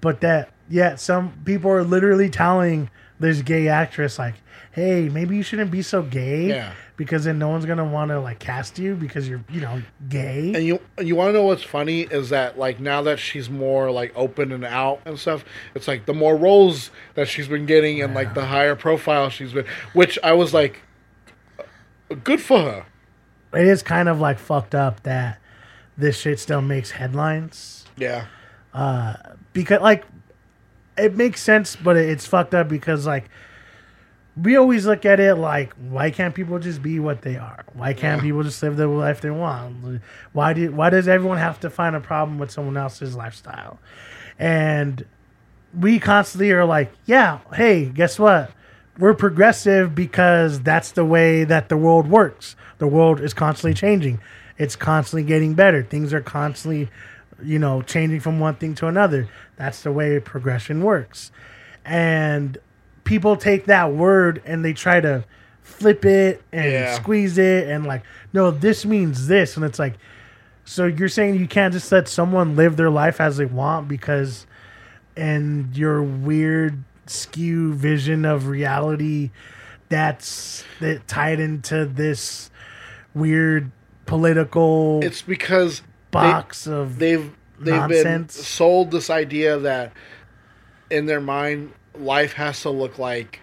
[0.00, 4.34] but that yeah some people are literally telling this gay actress like
[4.72, 6.72] hey maybe you shouldn't be so gay Yeah.
[6.96, 10.52] because then no one's gonna want to like cast you because you're you know gay
[10.54, 13.90] And you you want to know what's funny is that like now that she's more
[13.90, 18.00] like open and out and stuff, it's like the more roles that she's been getting
[18.02, 20.80] and like the higher profile she's been, which I was like,
[22.24, 22.86] good for her.
[23.54, 25.38] it is kind of like fucked up that
[25.96, 28.26] this shit still makes headlines Yeah,
[28.72, 29.14] Uh,
[29.52, 30.04] because like
[30.96, 33.28] it makes sense but it's fucked up because like
[34.40, 37.64] we always look at it like why can't people just be what they are?
[37.74, 38.22] Why can't Yeah.
[38.28, 40.00] people just live the life they want?
[40.32, 43.78] Why do why does everyone have to find a problem with someone else's lifestyle?
[44.38, 45.04] And
[45.78, 48.50] we constantly are like yeah hey guess what?
[48.98, 52.56] We're progressive because that's the way that the world works.
[52.78, 54.20] The world is constantly changing.
[54.58, 55.82] It's constantly getting better.
[55.82, 56.88] Things are constantly
[57.42, 59.28] you know changing from one thing to another.
[59.56, 61.30] That's the way progression works.
[61.84, 62.56] And
[63.04, 65.24] people take that word and they try to
[65.62, 66.94] flip it and Yeah.
[66.94, 69.94] squeeze it and like no this means this and it's like
[70.64, 74.46] so you're saying you can't just let someone live their life as they want because
[75.16, 79.30] and your weird skew vision of reality
[79.88, 82.50] that's that tied into this
[83.14, 83.70] weird
[84.06, 88.36] political it's because they- box of they've they've nonsense.
[88.36, 89.92] been sold this idea that
[90.90, 93.40] in their mind life has to look like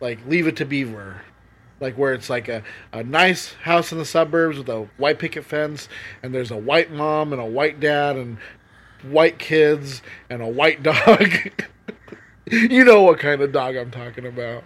[0.00, 1.22] like leave it to beaver.
[1.80, 2.62] Like where it's like a,
[2.92, 5.88] a nice house in the suburbs with a white picket fence
[6.22, 8.38] and there's a white mom and a white dad and
[9.02, 11.28] white kids and a white dog.
[12.50, 14.64] You know what kind of dog i'm talking about.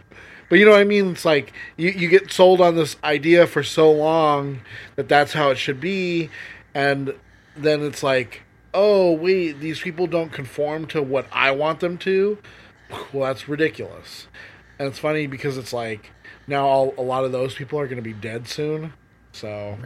[0.48, 1.10] But you know what i mean?
[1.10, 4.60] It's like you, you get sold on this idea for so long
[4.96, 6.30] that that's how it should be
[6.74, 7.14] and
[7.56, 12.36] then it's like oh wait these people don't conform to what i want them to
[13.12, 14.28] well that's ridiculous
[14.78, 16.10] and it's funny because it's like
[16.46, 18.92] now all, a lot of those people are going to be dead soon
[19.32, 19.76] so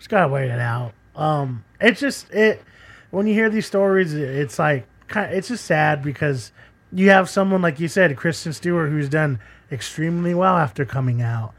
[0.00, 0.94] just gotta wait it out.
[1.14, 2.62] Um, it's just it
[3.10, 4.86] when you hear these stories, it's like.
[5.12, 6.52] It's just sad because
[6.92, 9.40] you have someone like you said, Kristen Stewart, who's done
[9.72, 11.52] extremely well after coming out,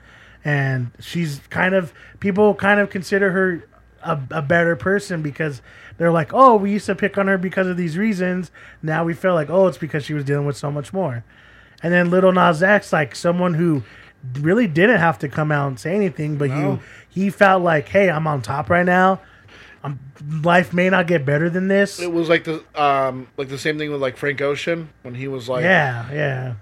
[0.46, 3.68] and she's kind of people kind of consider her
[4.04, 5.62] a, a better person because
[5.98, 8.52] they're like, oh, we used to pick on her because of these reasons.
[8.82, 11.24] Now we feel like, oh, it's because she was dealing with so much more.
[11.84, 13.84] And then Lil Nas X, like someone who
[14.40, 16.80] really didn't have to come out and say anything, but No.
[17.10, 19.20] he he felt like, hey, I'm on top right now.
[19.84, 20.00] I'm,
[20.44, 22.00] life may not get better than this.
[22.00, 25.28] it was like the um like the same thing with like frank ocean when he
[25.28, 26.54] was like yeah, yeah.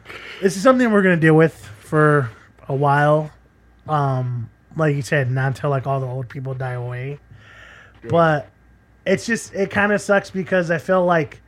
[0.41, 2.29] This is something we're gonna deal with for
[2.69, 3.31] a while.
[3.89, 7.19] Um, like you said, not until like all the old people die away.
[8.07, 8.49] But
[9.05, 11.41] it's just it kind of sucks because I feel like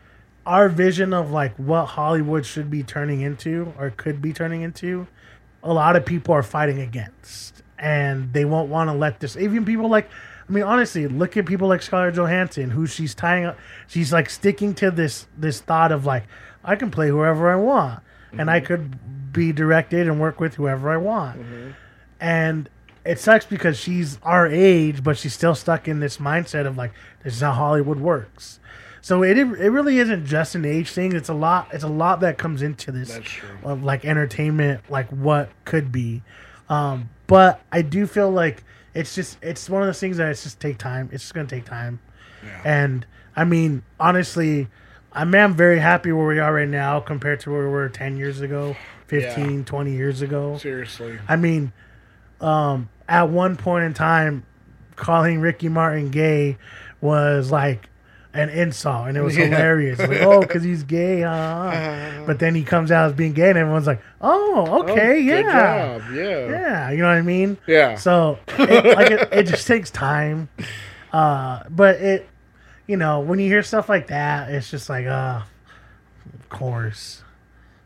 [0.46, 5.08] our vision of like what Hollywood should be turning into or could be turning into,
[5.64, 9.38] a lot of people are fighting against, and they won't want to let this.
[9.38, 10.10] Even people like,
[10.50, 13.58] I mean, honestly, look at people like Scarlett Johansson, who she's tying up.
[13.88, 16.24] She's like sticking to this this thought of like,
[16.64, 18.66] I can play whoever I want, and I mm-hmm.
[18.66, 21.72] could be directed and work with whoever I want, mm-hmm.
[22.20, 22.70] and
[23.06, 26.94] it sucks because she's our age, but she's still stuck in this mindset of like,
[27.24, 28.60] this is how Hollywood works.
[29.02, 31.16] So it it really isn't just an age thing.
[31.16, 31.70] It's a lot.
[31.74, 33.20] It's a lot that comes into this
[33.64, 36.22] of like entertainment, like what could be.
[36.70, 40.44] Um, but I do feel like it's just it's one of those things that it's
[40.44, 41.10] just take time.
[41.12, 42.00] It's just gonna take time.
[42.64, 44.68] And I mean, honestly,
[45.14, 47.90] I mean, I'm very happy where we are right now compared to where we were
[47.90, 48.76] 10 years ago,
[49.08, 50.58] 15, 20 years ago.
[50.58, 51.74] seriously I mean,
[52.42, 54.44] um, at one point in time,
[54.96, 56.58] calling Ricky Martin gay
[57.02, 57.90] was like
[58.34, 60.00] an insult, and it was hilarious.
[60.00, 62.24] Like, oh, because he's gay, huh?
[62.26, 65.42] But then he comes out as being gay, and everyone's like, oh, okay, Oh, yeah,
[66.00, 66.14] job.
[66.14, 66.50] Yeah.
[66.50, 67.58] yeah, you know what I mean?
[67.68, 67.96] Yeah.
[67.98, 70.50] So, it, like, it, it just takes time.
[71.12, 72.30] Uh, but it,
[72.88, 75.42] you know, when you hear stuff like that, it's just like, uh,
[76.34, 77.24] of course.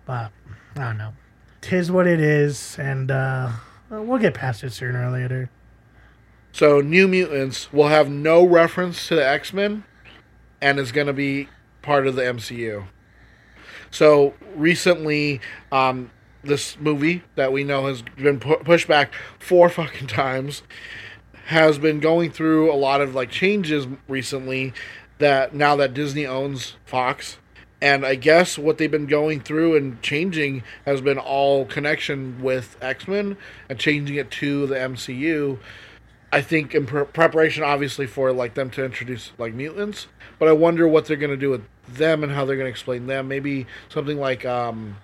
[0.05, 0.31] But
[0.75, 1.13] I don't know.
[1.61, 3.49] Tis what it is, and uh,
[3.89, 5.49] we'll get past it sooner or later.
[6.51, 9.83] So New Mutants will have no reference to the X Men,
[10.61, 11.49] and is going to be
[11.81, 12.87] part of the MCU.
[13.91, 16.11] So recently, um,
[16.43, 20.63] this movie that we know has been pu- pushed back four fucking times
[21.45, 24.73] has been going through a lot of like changes recently.
[25.19, 27.37] That now that Disney owns Fox,
[27.85, 32.77] and I guess what they've been going through and changing has been all connection with
[32.81, 33.37] X Men
[33.69, 35.59] and changing it to the MCU.
[36.33, 40.07] I think in pre- preparation, obviously, for like them to introduce like mutants,
[40.39, 43.27] but I wonder what they're gonna do with them and how they're gonna explain them.
[43.27, 44.97] Maybe something like um,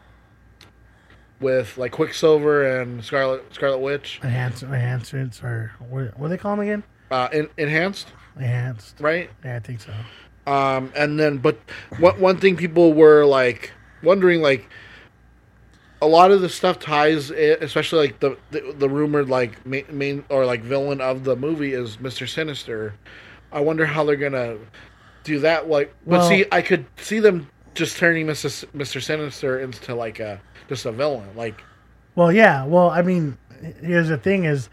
[1.39, 6.55] with like Quicksilver and Scarlet Scarlet Witch, Enhanced, enhancements, or what, what do they call
[6.55, 6.83] them again?
[7.11, 8.95] uh, in, enhanced, Enhanced.
[8.99, 9.29] right?
[9.45, 9.93] Yeah, I think so.
[10.47, 11.59] Um, and then, but
[11.99, 13.71] one one thing people were like
[14.03, 14.67] wondering, like
[16.01, 19.85] a lot of the stuff ties, it, especially like the the, the rumored like main,
[19.91, 22.95] main or like villain of the movie is Mister Sinister.
[23.51, 24.57] I wonder how they're gonna
[25.23, 25.69] do that.
[25.69, 30.19] Like, but Well- see, I could see them just turning Mister Mister Sinister into like
[30.19, 31.29] a just a villain.
[31.35, 31.61] Like,
[32.15, 32.65] Well, yeah.
[32.65, 33.37] Well, I mean,
[33.81, 34.69] here's the thing: is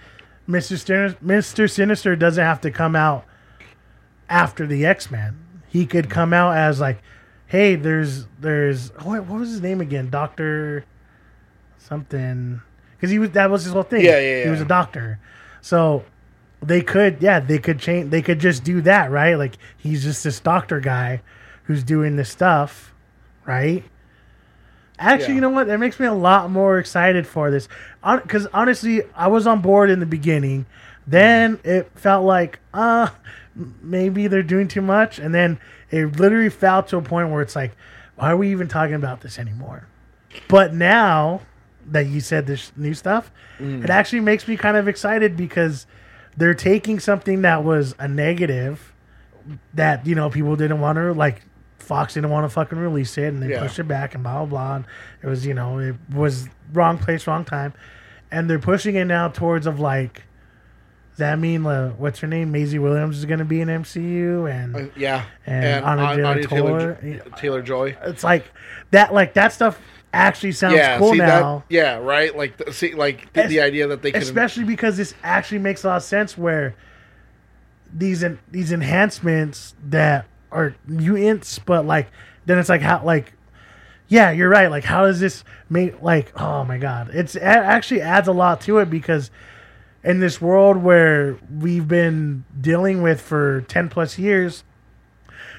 [0.46, 3.26] Mister Sinister, Mister Sinister doesn't have to come out
[4.30, 5.36] after the X Men.
[5.68, 6.98] He could come out as like,
[7.46, 10.10] hey, there's there's what, what was his name again?
[10.10, 10.84] Doctor
[11.78, 12.60] something.
[12.96, 14.04] Because he was that was his whole thing.
[14.04, 15.18] Yeah, yeah, He was a doctor,
[15.60, 16.04] so
[16.60, 20.24] they could yeah they could change they could just do that right like he's just
[20.24, 21.22] this doctor guy
[21.62, 22.92] who's doing this stuff
[23.46, 23.84] right
[24.98, 25.34] Actually, Yeah.
[25.36, 25.68] you know what?
[25.68, 27.68] That makes me a lot more excited for this.
[28.04, 30.66] Because honestly, I was on board in the beginning.
[31.06, 33.08] Then it felt like, uh,
[33.82, 35.18] maybe they're doing too much.
[35.18, 35.58] And then
[35.90, 37.76] it literally fell to a point where it's like,
[38.16, 39.86] why are we even talking about this anymore?
[40.48, 41.42] But now
[41.86, 43.82] that you said this new stuff, mm.
[43.82, 45.86] it actually makes me kind of excited because
[46.36, 48.92] they're taking something that was a negative
[49.72, 51.42] that you know people didn't want to like
[51.78, 53.62] Fox didn't want to fucking release it and they Yeah.
[53.62, 54.76] pushed it back and blah blah blah.
[54.76, 54.84] And
[55.22, 57.72] it was you know it was wrong place wrong time,
[58.30, 60.24] and they're pushing it now towards of like.
[61.18, 62.50] That mean uh, what's her name?
[62.50, 66.22] Maisie Williams is going to be in MCU, and uh, yeah, And Anya An- de
[66.22, 67.96] la Taylor Taylor Joy.
[68.04, 68.44] it's like
[68.92, 69.12] that.
[69.12, 69.80] Like that stuff
[70.12, 71.58] actually sounds yeah, cool see now.
[71.68, 71.74] that?
[71.74, 72.34] Yeah, right.
[72.36, 75.58] Like, the, see, like the, Es- the idea that they could especially because this actually
[75.58, 76.74] makes a lot of sense where
[77.92, 82.08] these en- these enhancements that are mutants but like
[82.46, 83.32] then it's like how like
[84.08, 88.00] yeah you're right like how does this make like oh my god it's it actually
[88.00, 89.30] adds a lot to it because
[90.04, 94.62] in this world where we've been dealing with for 10 plus years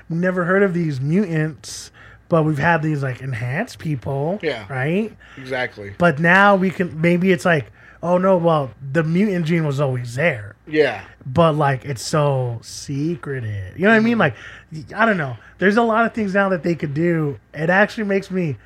[0.09, 1.91] we've never heard of these mutants
[2.29, 4.65] but we've had these like enhanced people Yeah.
[4.71, 5.93] right exactly.
[5.97, 7.71] but now we can maybe it's like,
[8.01, 13.77] oh no, well the mutant gene was always there, Yeah, but like it's so secretive.
[13.77, 14.17] You know what I mean?
[14.17, 14.81] Mm-hmm.
[14.81, 15.35] Like I don't know.
[15.57, 17.39] There's a lot of things now that they could do.
[17.53, 18.57] It actually makes me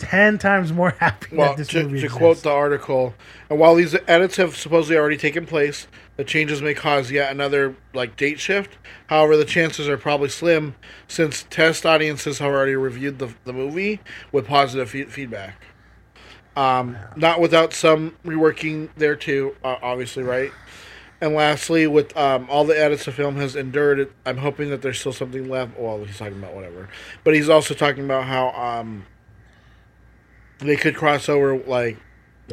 [0.00, 3.14] ten times more happy Well, that this to, movie to quote the article,
[3.48, 5.86] and while these edits have supposedly already taken place,
[6.16, 8.76] the changes may cause yet another like date shift.
[9.06, 10.74] However, the chances are probably slim
[11.06, 14.00] since test audiences have already reviewed the, the movie
[14.32, 15.62] with positive fe- feedback.
[16.56, 20.50] Um, not without some reworking there too, uh, obviously, right?
[21.20, 24.82] And lastly, with um, all the edits the film has endured, it, I'm hoping that
[24.82, 25.78] there's still something left.
[25.78, 26.88] Well, he's talking about whatever,
[27.24, 29.04] but he's also talking about how um,
[30.60, 31.98] they could cross over like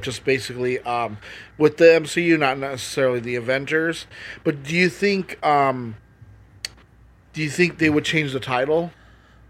[0.01, 1.17] just basically um
[1.57, 4.05] with the MCU not necessarily the Avengers
[4.43, 5.95] but do you think um
[7.33, 8.91] do you think they would change the title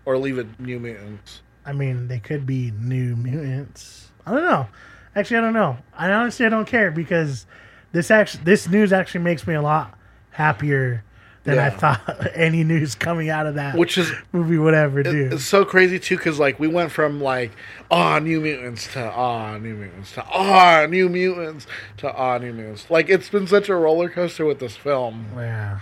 [0.05, 4.09] or leave it New Mutants I mean, they could be new mutants.
[4.25, 4.67] I don't know.
[5.13, 5.77] Actually, I don't know.
[5.93, 7.45] I honestly I don't care because
[7.91, 9.97] this actually this news actually makes me a lot
[10.31, 11.03] happier
[11.47, 15.29] than I thought any news coming out of that which is movie would ever do.
[15.31, 17.51] it's so crazy too cuz like we went from like
[17.89, 21.65] ah New Mutants to ah New Mutants to ah New Mutants
[21.97, 25.79] to ah New Mutants like it's been such a roller coaster with this film Yeah.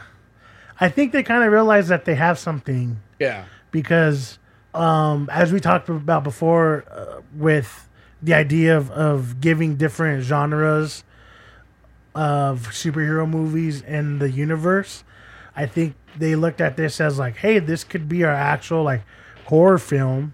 [0.80, 4.40] I think they kind of realize that they have something yeah because,
[4.74, 7.90] um, as we talked about before, uh, with
[8.22, 11.04] the idea of, of giving different genres
[12.14, 15.04] of superhero movies in the universe,
[15.56, 19.04] I think they looked at this as like, hey, this could be our actual like
[19.46, 20.34] horror film.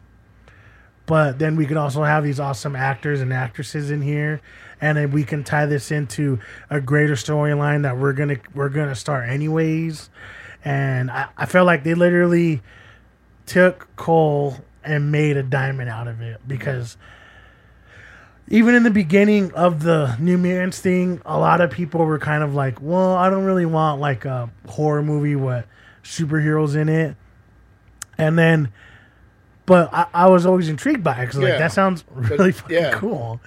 [1.05, 4.39] But then we could also have these awesome actors and actresses in here,
[4.79, 8.95] and then we can tie this into a greater storyline that we're gonna we're gonna
[8.95, 10.09] start anyways.
[10.63, 12.61] And I, I felt like they literally
[13.45, 16.97] took coal and made a diamond out of it because
[18.51, 22.43] even in the beginning of the New Mutants thing, a lot of people were kind
[22.43, 25.65] of like, "Well, I don't really want like a horror movie with
[26.03, 27.15] superheroes in it."
[28.17, 28.71] And then,
[29.65, 32.91] but I, I was always intrigued by it because like that sounds really fucking yeah.
[32.91, 33.39] cool.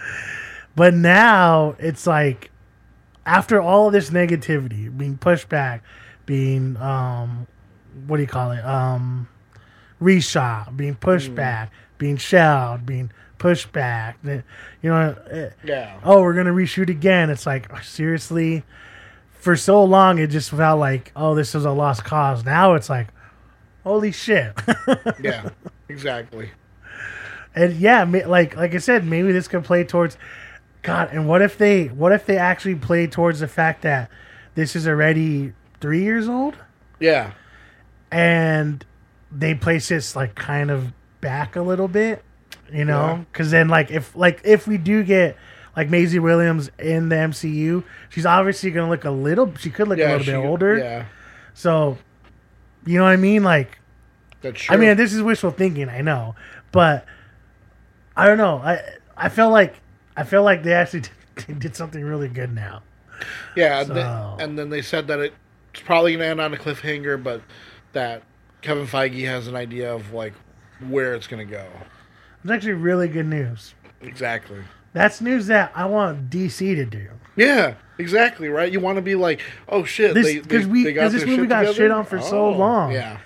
[0.75, 2.51] But now it's like
[3.27, 5.85] after all of this negativity being pushed back,
[6.25, 7.47] being um,
[8.07, 8.65] what do you call it?
[8.65, 9.29] Um,
[10.01, 11.35] reshot, being pushed Mm.
[11.37, 14.19] back, being shelled, being pushed back.
[14.23, 14.43] the-
[14.83, 15.99] You know, eh, Yeah.
[16.05, 17.31] oh, we're gonna reshoot again.
[17.31, 18.65] It's like seriously.
[19.41, 22.45] For so long, it just felt like, oh, this is a lost cause.
[22.47, 23.09] Now it's like,
[23.83, 24.55] holy shit.
[25.21, 25.51] Yeah.
[25.89, 26.51] Exactly.
[27.55, 30.17] and yeah, like like I said, maybe this could play towards
[30.83, 31.11] God.
[31.13, 34.11] And what if they what if they actually play towards the fact that
[34.55, 36.57] this is already three years old?
[37.01, 37.33] Yeah.
[38.11, 38.85] and
[39.37, 42.23] they place this like kind of back a little bit,
[42.73, 45.37] you know, because then like if like if we do get
[45.77, 49.55] like Maisie Williams in the MCU, she's obviously gonna look a little.
[49.57, 50.79] She could look a little she- bit older.
[50.79, 51.05] Yeah.
[51.55, 51.99] So,
[52.85, 53.45] you know what I mean?
[53.45, 53.79] Like,
[54.43, 54.75] That's true.
[54.75, 56.35] I mean, this is wishful thinking, I know,
[56.73, 57.07] but
[58.17, 58.59] I don't know.
[58.59, 58.81] I
[59.17, 59.75] I feel like
[60.17, 61.03] I feel like they actually
[61.47, 62.83] did, did something really good now.
[63.57, 66.55] Yeah, and, So- then, and then they said that it's probably going to end on
[66.55, 67.43] a cliffhanger, but
[67.93, 68.23] that
[68.63, 70.33] Kevin Feige has an idea of like
[70.89, 71.67] where it's going to go.
[72.45, 73.75] It's actually really good news.
[74.03, 74.59] Exactly.
[74.93, 77.09] That's news that I want DC to do.
[77.37, 78.49] Yeah, exactly.
[78.49, 78.71] Right.
[78.71, 81.19] You want to be like, oh shit, This- they, 'cause they, we- they 'cause got
[81.19, 81.75] this movie got together?
[81.75, 82.93] shit on for so Oh, long.
[82.93, 83.19] Yeah.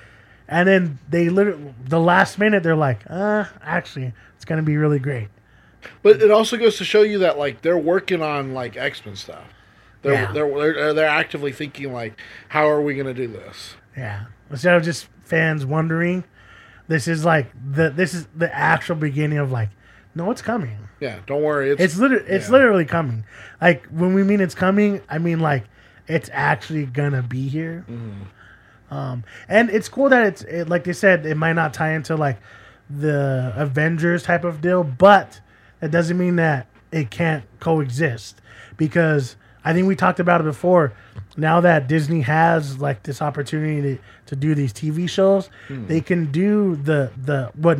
[0.48, 4.78] And then they literally, the last minute, they're like, uh, actually, it's going to be
[4.78, 5.28] really great.
[6.02, 9.14] But it also goes to show you that like they're working on like X Men
[9.16, 9.44] stuff.
[10.02, 10.33] They're, Yeah.
[10.33, 13.74] they're they're they're actively thinking like, how are we going to do this?
[13.96, 14.24] Yeah.
[14.50, 16.24] Instead of just fans wondering,
[16.88, 19.68] this is like the this is the actual beginning of like,
[20.14, 20.77] no, it's coming.
[21.01, 21.70] Yeah, don't worry.
[21.70, 22.53] It's, It's literally it's yeah.
[22.53, 23.24] literally coming.
[23.61, 25.64] Like when we mean it's coming, I mean like
[26.09, 27.85] it's actually gonna be here.
[27.88, 28.94] Mm-hmm.
[28.94, 32.16] Um, and it's cool that it's it, like they said, it might not tie into
[32.16, 32.38] like
[32.90, 35.40] the Avengers type of deal, but
[35.81, 38.40] that doesn't mean that it can't coexist
[38.79, 39.37] because
[39.68, 40.92] I think we talked about it before.
[41.37, 45.87] Now that Disney has like this opportunity to, to do these TV shows, Hmm.
[45.87, 47.78] they can do the the what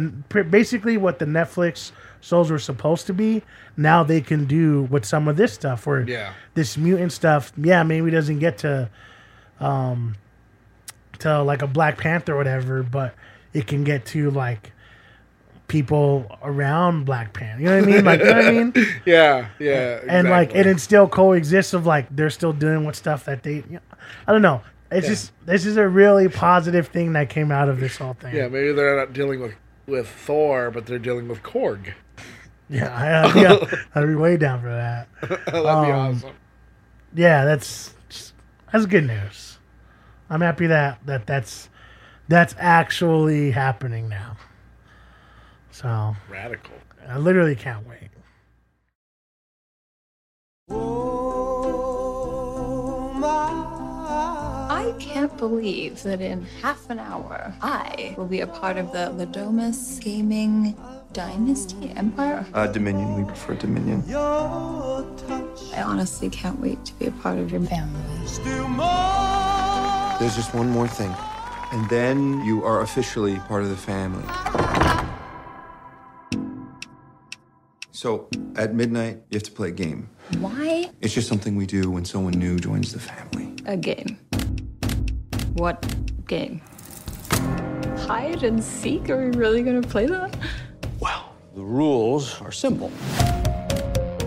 [0.51, 3.43] basically what the Netflix shows were supposed to be.
[3.77, 6.33] Now they can do with some of this stuff where Yeah.
[6.55, 8.91] this mutant stuff, yeah, maybe doesn't get to
[9.61, 10.15] um
[11.21, 13.15] to like a Black Panther or whatever, but
[13.53, 14.73] it can get to like
[15.69, 17.61] people around Black Panther.
[17.63, 18.05] You know what I mean?
[18.05, 18.73] Like you know what I mean?
[19.07, 20.01] Yeah, yeah.
[20.09, 23.57] And like and it still coexists of like they're still dealing with stuff that they
[23.57, 23.81] you know,
[24.27, 24.63] I don't know.
[24.91, 25.11] It's Yeah.
[25.13, 28.35] just this is a really positive thing that came out of this whole thing.
[28.35, 29.53] yeah, maybe they're not dealing with
[29.87, 31.93] with Thor, but they're dealing with Korg.
[32.71, 35.09] Yeah, I, yeah, I'd be way down for that.
[35.23, 36.33] That'd be Um, awesome.
[37.15, 37.95] Yeah, that's
[38.71, 39.59] that's good news.
[40.29, 41.71] I'm happy that that that's
[42.29, 44.37] that's actually happening now.
[45.81, 46.75] So Radical.
[47.09, 48.11] I literally can't wait.
[54.71, 59.11] I can't believe that in half an hour, I will be a part of the
[59.11, 60.77] Le Domas Gaming
[61.13, 62.45] Dynasty Empire.
[62.55, 63.15] Uh, Dominion.
[63.15, 64.03] We prefer Dominion.
[64.13, 65.05] I
[65.85, 68.03] honestly can't wait to be a part of your family.
[70.19, 71.15] There's just one more thing.
[71.71, 74.25] And then you are officially part of the family.
[77.99, 80.09] So, at midnight, you have to play a game.
[80.39, 83.57] Why It's just something we do when someone new joins the family.
[83.67, 84.21] a game?
[85.55, 85.85] What
[86.29, 86.61] game?
[88.07, 89.11] Hide and seek?
[89.11, 90.37] Are we really gonna play that?
[91.01, 92.93] Well, the rules are simple.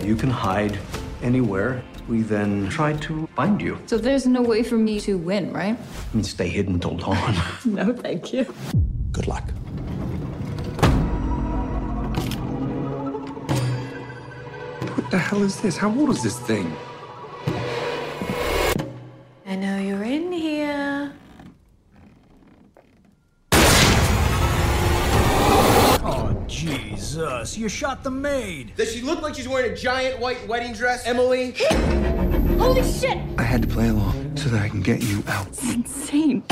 [0.04, 0.78] You can hide
[1.22, 1.82] anywhere.
[2.10, 3.78] We then try to find you.
[3.86, 5.78] So there's no way for me to win, right?
[6.12, 7.34] And stay hidden till dawn.
[7.64, 8.44] No, thank you.
[9.12, 9.48] Good luck.
[15.12, 15.76] The hell is this?
[15.76, 16.74] How old is this thing?
[19.46, 21.12] I know you're in here.
[26.02, 28.72] Oh, Jesus, you shot the maid.
[28.74, 31.56] Does she look like she's wearing a giant white wedding dress, Emily?
[32.62, 33.18] Holy shit!
[33.38, 35.48] I had to play along so that I can get you out.
[35.48, 36.44] It's insane.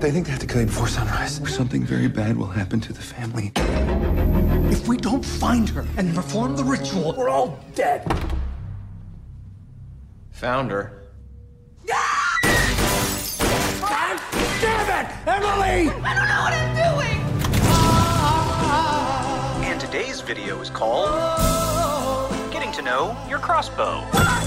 [0.00, 2.80] They think they have to kill you before sunrise, or something very bad will happen
[2.80, 3.52] to the family.
[4.72, 8.02] If we don't find her and perform the ritual, we're all dead.
[10.30, 11.02] Found her.
[11.86, 12.40] God
[14.62, 15.10] damn it!
[15.26, 15.90] Emily!
[16.02, 17.20] I don't know what I'm doing!
[19.70, 22.48] And today's video is called oh.
[22.50, 24.02] Getting to Know Your Crossbow.
[24.14, 24.38] Ah!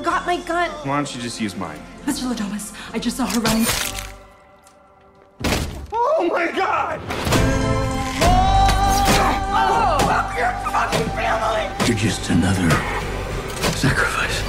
[0.00, 0.70] I forgot my gun.
[0.88, 1.78] Why don't you just use mine?
[2.06, 2.26] Mr.
[2.26, 3.66] Le Domas, I just saw her running.
[5.92, 7.00] Oh my god!
[9.52, 11.86] Oh, fuck your fucking family!
[11.86, 12.70] You're just another
[13.76, 14.40] sacrifice.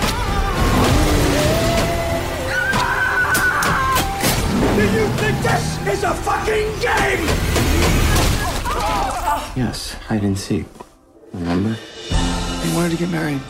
[4.77, 7.27] Do you think this is a fucking game?
[9.57, 10.65] Yes, hide and seek.
[11.33, 11.75] Remember?
[12.07, 13.41] He wanted to get married.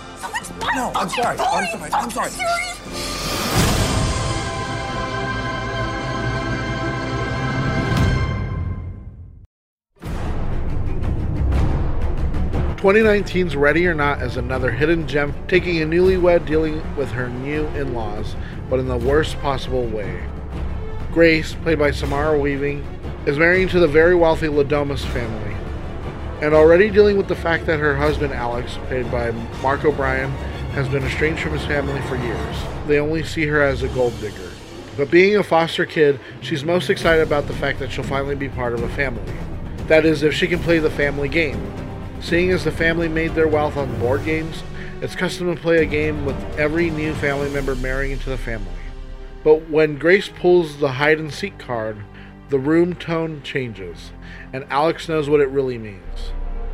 [0.73, 1.37] No, I'm sorry.
[1.37, 1.91] I'm sorry.
[1.93, 2.31] I'm sorry.
[12.77, 17.27] Twenty 2019's Ready or Not is another hidden gem, taking a newlywed dealing with her
[17.27, 18.37] new in laws,
[18.69, 20.23] but in the worst possible way.
[21.11, 22.83] Grace, played by Samara Weaving,
[23.25, 25.55] is marrying to the very wealthy Le Domas family,
[26.41, 30.33] and already dealing with the fact that her husband Alex, played by Mark O'Brien,
[30.71, 32.55] has been estranged from his family for years.
[32.87, 34.51] They only see her as a gold digger.
[34.97, 38.49] But being a foster kid, she's most excited about the fact that she'll finally be
[38.49, 39.33] part of a family.
[39.87, 41.59] That is, if she can play the family game.
[42.21, 44.63] Seeing as the family made their wealth on board games,
[45.01, 48.71] it's custom to play a game with every new family member marrying into the family.
[49.43, 51.97] But when Grace pulls the hide and seek card,
[52.49, 54.11] the room tone changes,
[54.53, 56.31] and Alex knows what it really means.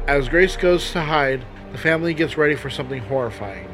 [0.07, 3.69] As Grace goes to hide, the family gets ready for something horrifying.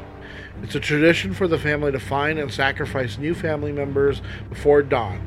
[0.64, 5.20] It's a tradition for the family to find and sacrifice new family members before dawn,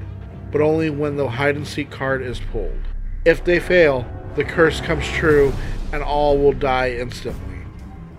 [0.52, 2.82] but only when the hide and seek card is pulled.
[3.24, 5.54] If they fail, the curse comes true
[5.94, 7.60] and all will die instantly.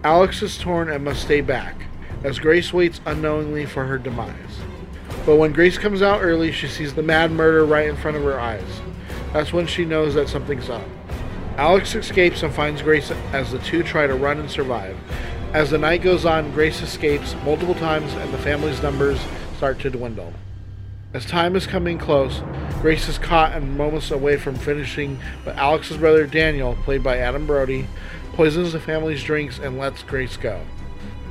[0.04, 1.74] Alex is torn and must stay back,
[2.22, 4.60] as Grace waits unknowingly for her demise.
[5.26, 8.22] But when Grace comes out early, she sees the mad murder right in front of
[8.22, 8.80] her eyes.
[9.32, 10.86] That's when she knows that something's up.
[11.56, 14.96] Alex escapes and finds Grace as the two try to run and survive.
[15.54, 19.18] As the night goes on, Grace escapes multiple times and the family's numbers
[19.56, 20.34] start to dwindle.
[21.14, 22.42] As time is coming close,
[22.82, 27.46] Grace is caught and moments away from finishing, but Alex's brother Daniel, played by Adam
[27.46, 27.86] Brody,
[28.34, 30.60] poisons the family's drinks and lets Grace go.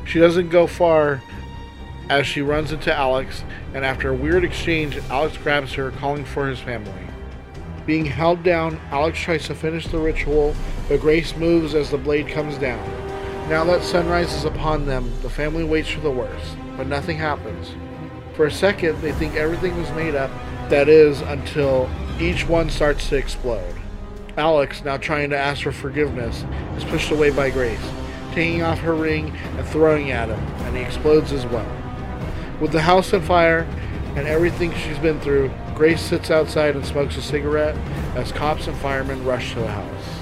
[0.08, 1.22] She doesn't go far
[2.10, 3.44] as she runs into Alex,
[3.76, 6.92] and after a weird exchange, Alex grabs her, calling for his family.
[7.86, 10.56] Being held down, Alex tries to finish the ritual,
[10.90, 13.07] but Grace moves as the blade comes down.
[13.50, 17.72] Now that sunrise is upon them, the family waits for the worst, but nothing happens.
[18.36, 20.30] For a second, they think everything was made up,
[20.70, 21.90] that is, until
[22.20, 23.74] each one starts to explode.
[24.36, 26.44] Alex, now trying to ask for forgiveness,
[26.76, 27.80] is pushed away by Grace,
[28.34, 31.72] taking off her ring and throwing at him, and he explodes as well.
[32.60, 33.62] With the house on fire
[34.18, 37.78] and everything she's been through, Grace sits outside and smokes a cigarette
[38.18, 40.17] as cops and firemen rush to the house.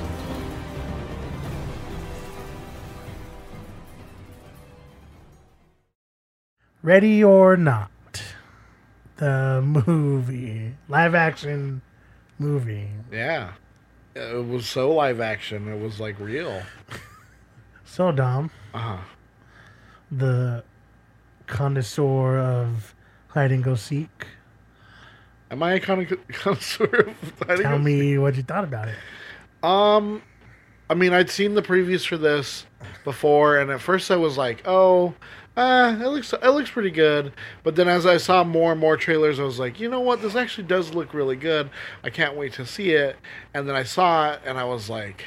[6.85, 7.89] Ready or Not,
[9.15, 11.81] the movie, live action
[12.37, 12.89] movie.
[13.11, 13.53] Yeah.
[14.13, 16.61] It was so live action, it was like real.
[17.87, 18.51] So dumb.
[18.73, 18.97] Uh-huh.
[20.11, 20.63] the
[21.47, 22.93] connoisseur of
[23.29, 24.27] hide and go seek.
[25.49, 28.95] Am I a con- connoisseur of hide and Tell me what you thought about it.
[29.63, 30.21] Um,
[30.89, 32.65] I mean, I'd seen the previews for this
[33.03, 35.13] before, and at first I was like, "Oh,
[35.57, 37.33] uh, it looks it looks pretty good."
[37.63, 40.21] But then as I saw more and more trailers, I was like, "You know what?
[40.21, 41.69] This actually does look really good.
[42.03, 43.17] I can't wait to see it."
[43.53, 45.25] And then I saw it, and I was like,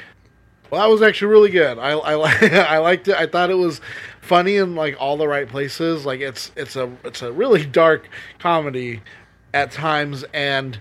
[0.69, 1.77] "Well, that was actually really good.
[1.79, 2.13] I I,
[2.75, 3.15] I liked it.
[3.15, 3.81] I thought it was
[4.21, 6.05] funny in like all the right places.
[6.05, 8.09] Like it's it's a it's a really dark
[8.39, 9.01] comedy
[9.53, 10.79] at times, and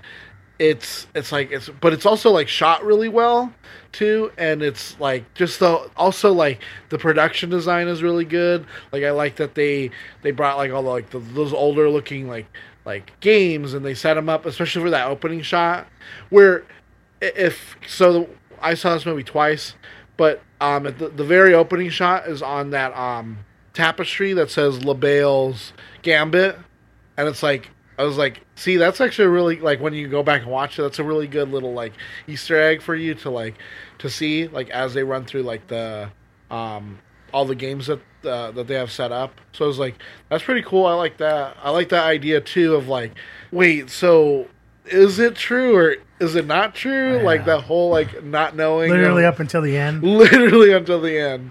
[0.59, 3.53] it's it's like it's but it's also like shot really well
[3.93, 8.67] too and it's like just the also like the production design is really good.
[8.93, 9.91] Like i like that they
[10.23, 12.47] they brought like all the, like the, those older looking like
[12.85, 15.87] like games and they set them up especially for that opening shot
[16.31, 16.65] where
[17.21, 18.29] if so the,
[18.63, 19.75] i saw this movie twice
[20.17, 23.39] but um the, the very opening shot is on that um
[23.75, 26.59] tapestry that says Le Bail's gambit
[27.17, 30.43] and it's like I was like, see, that's actually really like when you go back
[30.43, 31.93] and watch it, that's a really good little like
[32.29, 33.57] Easter egg for you to like
[33.99, 36.09] to see like as they run through like the
[36.51, 37.01] um
[37.33, 39.41] all the games that uh, that they have set up.
[39.53, 39.97] So I was like,
[40.29, 40.87] that's pretty cool.
[40.87, 41.57] I like that.
[41.63, 43.13] I like that idea too of like,
[43.51, 44.47] wait, so
[44.87, 47.21] is it true or is it not true?
[47.23, 50.03] Like that whole like not knowing, Literally of- up until the end.
[50.05, 51.51] literally until the end.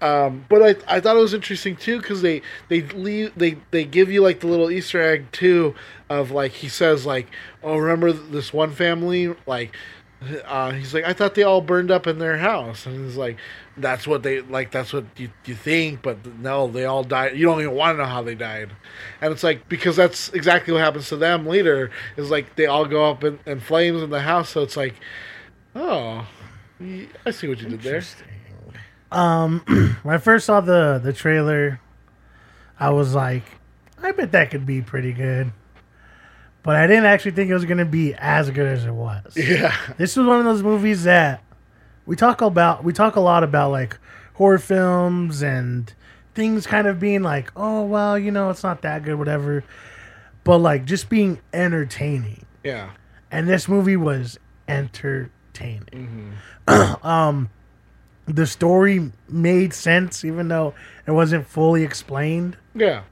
[0.00, 3.84] Um, but I, I thought it was interesting too because they they leave they they
[3.84, 5.74] give you like the little Easter egg too
[6.08, 7.26] of like he says like
[7.62, 9.34] oh remember this one family?
[9.46, 9.74] Like
[10.46, 12.86] uh, he's like I thought they all burned up in their house.
[12.86, 13.38] And he's like
[13.76, 17.36] that's what they like that's what you, you think but no they all died.
[17.36, 18.70] You don't even want to know how they died.
[19.20, 22.86] And it's like because that's exactly what happens to them later is like they all
[22.86, 24.50] go up in, in flames in the house.
[24.50, 24.94] So it's like
[25.74, 26.26] oh
[27.26, 28.02] I see what you did there.
[29.10, 29.60] Um,
[30.02, 31.80] when I first saw the the trailer,
[32.78, 33.44] I was like,
[34.02, 35.52] I bet that could be pretty good.
[36.62, 39.32] But I didn't actually think it was going to be as good as it was.
[39.36, 39.74] Yeah.
[39.96, 41.42] This was one of those movies that
[42.04, 42.84] we talk about.
[42.84, 43.98] We talk a lot about like
[44.34, 45.92] horror films and
[46.34, 49.64] things kind of being like, oh well, you know, it's not that good, whatever.
[50.44, 52.44] But like just being entertaining.
[52.62, 52.90] Yeah.
[53.30, 54.38] And this movie was
[54.68, 56.34] entertaining.
[57.02, 57.50] um,
[58.28, 60.74] the story made sense, even though
[61.06, 62.56] it wasn't fully explained.
[62.74, 63.02] Yeah.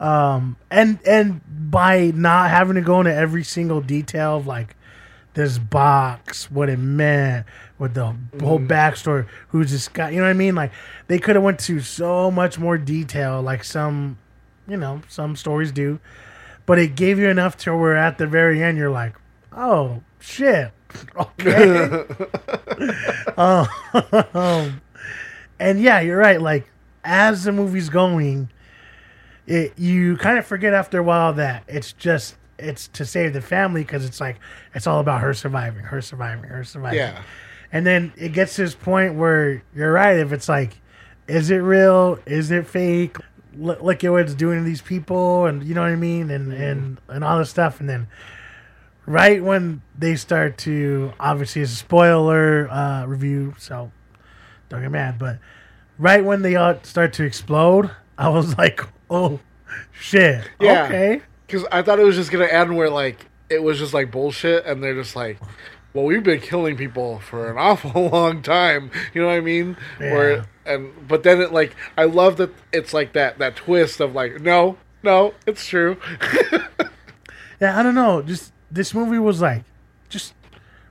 [0.00, 1.40] Um, and and
[1.70, 4.76] by not having to go into every single detail of like
[5.34, 7.46] this box, what it meant,
[7.78, 10.54] with the whole backstory, who's this guy, you know what I mean?
[10.54, 10.72] Like
[11.08, 14.18] they could have went to so much more detail, like some,
[14.66, 15.98] you know, some stories do,
[16.66, 19.16] but it gave you enough to where at the very end you're like,
[19.52, 20.70] oh shit,
[21.16, 22.04] okay.
[23.36, 24.80] um,
[25.58, 26.40] and yeah, you're right.
[26.40, 26.70] Like
[27.04, 28.48] as the movie's going,
[29.46, 33.40] it you kind of forget after a while that it's just it's to save the
[33.40, 34.38] family because it's like
[34.74, 36.98] it's all about her surviving, her surviving, her surviving.
[36.98, 37.22] Yeah.
[37.72, 40.16] And then it gets to this point where you're right.
[40.18, 40.80] If it's like,
[41.26, 42.18] is it real?
[42.24, 43.16] Is it fake?
[43.56, 46.30] Look, look at what it's doing to these people, and you know what I mean,
[46.30, 47.80] and and and all this stuff.
[47.80, 48.06] And then,
[49.06, 53.90] right when they start to, obviously, it's a spoiler uh, review, so
[54.68, 55.18] don't get mad.
[55.18, 55.38] But
[55.98, 58.80] right when they start to explode, I was like,
[59.10, 59.40] oh
[59.92, 60.84] shit, Yeah.
[60.86, 61.22] okay.
[61.46, 64.64] Because I thought it was just gonna end where like it was just like bullshit,
[64.64, 65.38] and they're just like,
[65.92, 69.76] "Well, we've been killing people for an awful long time." You know what I mean?
[69.98, 74.14] Where and but then it like I love that it's like that that twist of
[74.14, 75.98] like, no, no, it's true.
[77.60, 78.20] Yeah, I don't know.
[78.20, 79.64] Just this movie was like
[80.08, 80.34] just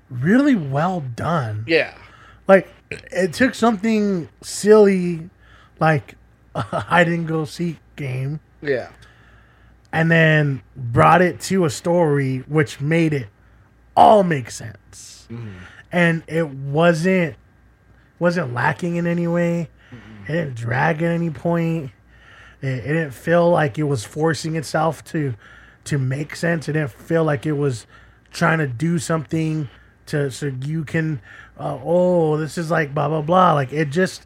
[0.09, 1.65] really well done.
[1.67, 1.95] Yeah.
[2.47, 5.29] Like it took something silly
[5.79, 6.15] like
[6.55, 8.89] a hide and go seek game Yeah.
[9.91, 13.27] and then brought it to a story which made it
[13.95, 15.27] all make sense.
[15.31, 15.49] Mm-hmm.
[15.91, 17.35] And it wasn't
[18.19, 19.69] wasn't lacking in any way.
[19.91, 20.31] Mm-hmm.
[20.31, 21.91] It didn't drag at any point.
[22.61, 25.33] It, it didn't feel like it was forcing itself to
[25.85, 26.69] to make sense.
[26.69, 27.85] It didn't feel like it was
[28.31, 29.69] trying to do something
[30.05, 31.21] to so you can
[31.57, 33.53] uh, oh this is like blah blah blah.
[33.53, 34.25] Like it just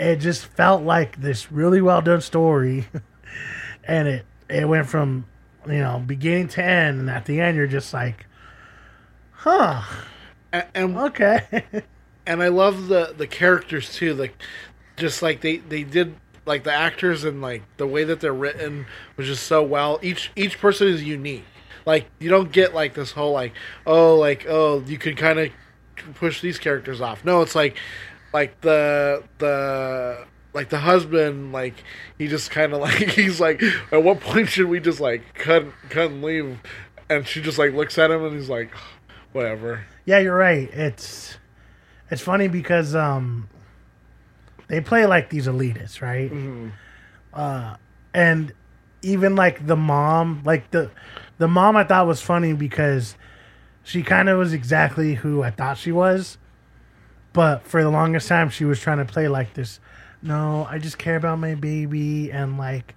[0.00, 2.88] it just felt like this really well done story,
[3.84, 5.26] and it it went from
[5.66, 8.26] you know beginning to end, and at the end you're just like,
[9.32, 9.82] huh,
[10.52, 11.64] and, and okay.
[12.26, 14.14] and I love the the characters too.
[14.14, 14.34] Like,
[14.96, 16.14] just like they they did
[16.44, 18.86] like the actors and like the way that they're written
[19.16, 19.98] was just so well.
[20.02, 21.44] Each each person is unique.
[21.86, 23.52] Like you don't get like this whole like
[23.86, 25.50] oh like oh you can kind of
[26.14, 27.24] push these characters off.
[27.24, 27.76] No, it's like
[28.32, 31.82] like the the like the husband like
[32.18, 35.64] he just kind of like he's like at what point should we just like cut
[35.88, 36.58] cut and leave
[37.08, 38.70] and she just like looks at him and he's like
[39.32, 40.68] whatever Yeah, you're right.
[40.72, 41.36] It's
[42.10, 43.48] it's funny because um
[44.72, 46.32] they play like these elitists, right?
[47.34, 47.76] Uh
[48.14, 48.54] and
[49.02, 50.90] even like the mom, like the
[51.36, 53.14] the mom I thought was funny because
[53.82, 56.38] she kind of was exactly who I thought she was.
[57.34, 59.78] But for the longest time she was trying to play like this
[60.22, 62.94] no, I just care about my baby and like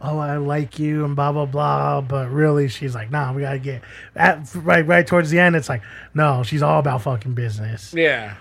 [0.00, 3.58] oh I like you and blah blah blah but really she's like nah we gotta
[3.58, 3.82] get
[4.14, 5.82] at, right right towards the end it's like
[6.14, 8.36] no she's all about fucking business yeah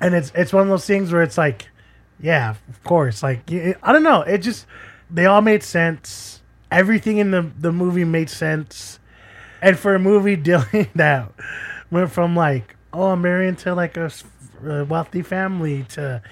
[0.00, 1.66] and it's it's one of those things where it's like
[2.22, 3.22] yeah of course.
[3.22, 4.22] Like I don't know.
[4.22, 4.66] It just
[5.10, 6.40] they all made sense.
[6.70, 8.98] Everything in the the movie made sense.
[9.60, 11.32] And for a movie dealing that
[11.90, 14.10] went from like oh I'm married into like a
[14.88, 16.22] wealthy family to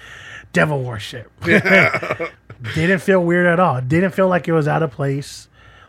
[0.53, 1.31] devil worship.
[1.45, 3.81] Didn't feel weird at all.
[3.81, 5.47] Didn't feel like it was out of place.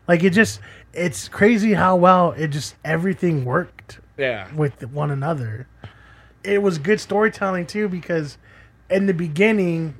[0.09, 0.61] Like it just
[0.93, 4.53] it's crazy how well it just everything worked yeah.
[4.55, 5.67] with one another.
[6.45, 8.37] It was good storytelling too because
[8.93, 9.95] in the beginning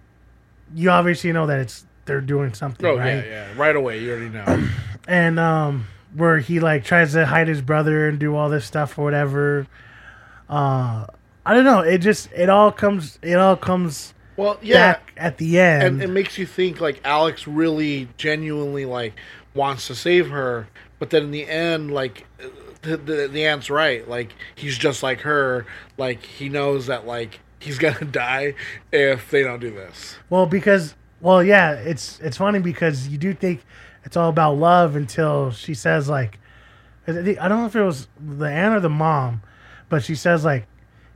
[0.75, 3.25] you obviously know that it's they're doing something, Oh right?
[3.25, 3.53] yeah, yeah.
[3.57, 4.69] Right away, you already know.
[5.09, 8.99] and um where he like tries to hide his brother and do all this stuff
[8.99, 9.67] or whatever
[10.49, 11.07] uh
[11.47, 15.39] i don't know it just it all comes it all comes Well, yeah, back at
[15.39, 19.15] the end and it makes you think like Alex really genuinely like
[19.55, 20.69] wants to save her,
[20.99, 22.27] but then in the end, like
[22.83, 24.09] the the, the aunt's right.
[24.09, 25.67] Like he's just like her.
[25.99, 28.55] Like he knows that like he's gonna die
[28.93, 30.17] if they don't do this.
[30.31, 33.65] well because well yeah it's it's funny because you do think
[34.05, 36.39] it's all about love until she says like
[37.07, 39.41] i don't know if it was the aunt or the mom
[39.89, 40.67] but she says like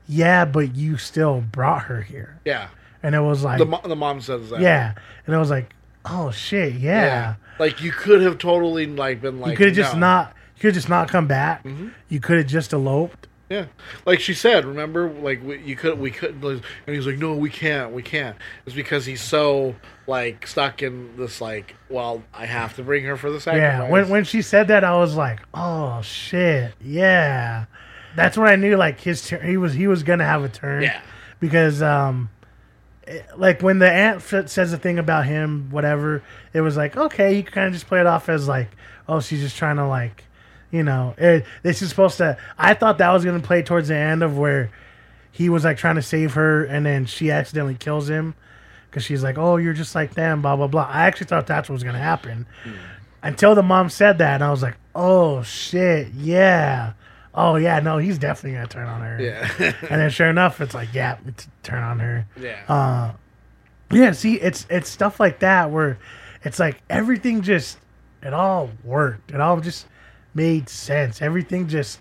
[0.06, 2.68] yeah but you still brought her here Yeah,
[3.02, 4.60] and it was like the mo- the mom says that.
[4.60, 4.94] yeah
[5.26, 5.74] and it was like
[6.04, 7.34] oh shit yeah.
[7.58, 10.00] Like you could have totally like been like you could have just no.
[10.00, 10.34] not.
[10.56, 11.64] You could just not come back.
[11.64, 11.90] Mhm.
[12.10, 13.26] You could have just eloped.
[13.48, 13.66] Yeah,
[14.04, 14.64] like she said.
[14.64, 16.62] Remember, like we, you could, we couldn't, and
[16.96, 18.36] he's like, "No, we can't, we can't."
[18.66, 19.76] It's because he's so
[20.08, 23.82] like stuck in this, like, well, I have to bring her for the sacrifice.
[23.84, 23.88] Yeah.
[23.90, 27.66] When when she said that, I was like, oh shit, yeah.
[28.16, 29.46] That's when I knew like his turn.
[29.46, 30.82] He was he was gonna have a turn.
[30.82, 31.00] Yeah.
[31.38, 32.30] Because um,
[33.06, 36.22] it- like when the aunt f- says the thing about him, whatever,
[36.52, 38.70] it was like okay, you can kind of just play it off as like,
[39.08, 40.24] oh, she's just trying to like,
[40.76, 42.36] you know, it, this is supposed to.
[42.58, 44.70] I thought that was gonna play towards the end of where
[45.32, 48.34] he was like trying to save her, and then she accidentally kills him
[48.90, 50.82] because she's like, "Oh, you're just like them," blah blah blah.
[50.82, 52.46] I actually thought that's what was gonna happen
[53.22, 56.92] until the mom said that, and I was like, "Oh shit, yeah,
[57.34, 59.50] oh yeah, no, he's definitely gonna turn on her." Yeah.
[59.88, 62.60] and then sure enough, it's like, "Yeah, t- turn on her." Yeah.
[62.68, 63.12] Uh,
[63.90, 64.12] yeah.
[64.12, 65.98] See, it's it's stuff like that where
[66.44, 67.78] it's like everything just
[68.22, 69.30] it all worked.
[69.30, 69.86] It all just
[70.36, 71.20] made sense.
[71.22, 72.00] Everything just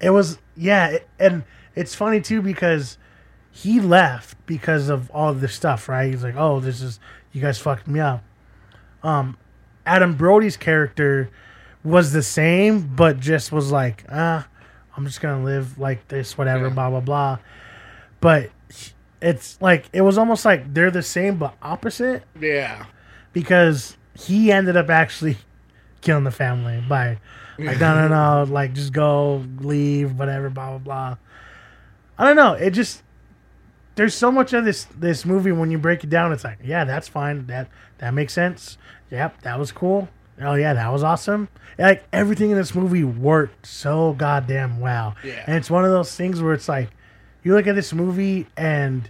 [0.00, 2.98] it was yeah, it, and it's funny too because
[3.50, 6.10] he left because of all this stuff, right?
[6.10, 6.98] He's like, "Oh, this is
[7.32, 8.22] you guys fucked me up."
[9.02, 9.36] Um,
[9.86, 11.30] Adam Brody's character
[11.84, 14.46] was the same, but just was like, "Ah,
[14.96, 17.38] I'm just gonna live like this, whatever, blah blah blah."
[18.20, 18.50] But
[19.22, 22.84] it's like it was almost like they're the same but opposite Yeah.
[23.32, 25.38] because he ended up actually
[26.02, 27.18] killing the family by
[27.58, 31.16] like no no no like just go leave whatever blah blah blah.
[32.18, 32.52] I don't know.
[32.54, 33.02] It just
[33.96, 36.32] there's so much of this this movie when you break it down.
[36.32, 37.46] It's like yeah, that's fine.
[37.46, 38.78] That that makes sense.
[39.10, 40.08] Yep, that was cool.
[40.40, 41.48] Oh yeah, that was awesome.
[41.78, 45.16] Like everything in this movie worked so goddamn well.
[45.24, 45.44] Yeah.
[45.46, 46.90] And it's one of those things where it's like
[47.42, 49.08] you look at this movie and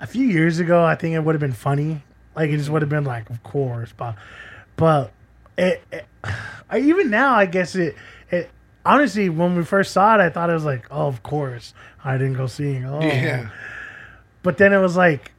[0.00, 2.02] a few years ago I think it would have been funny.
[2.34, 4.16] Like it just would have been like, of course, but
[4.76, 5.12] but
[5.56, 6.06] it, it
[6.70, 7.94] I, even now I guess it
[8.30, 8.50] it
[8.84, 12.18] honestly when we first saw it I thought it was like, oh of course I
[12.18, 12.84] didn't go seeing.
[12.84, 13.50] Oh Yeah.
[14.42, 15.32] But then it was like,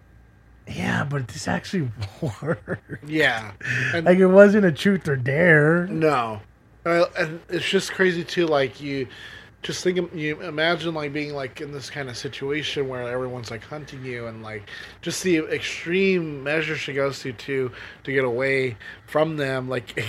[0.67, 1.91] yeah, but this actually
[2.41, 3.07] worked.
[3.07, 3.51] Yeah.
[3.93, 5.85] And Like it wasn't a truth or dare.
[5.87, 6.41] No,
[6.85, 8.47] uh, and it's just crazy too.
[8.47, 9.07] Like you,
[9.65, 13.63] just think you imagine like being like in this kind of situation where everyone's like
[13.63, 14.69] hunting you, and like
[15.01, 17.71] just the extreme measures she goes to to
[18.03, 19.67] to get away from them.
[19.67, 19.99] Like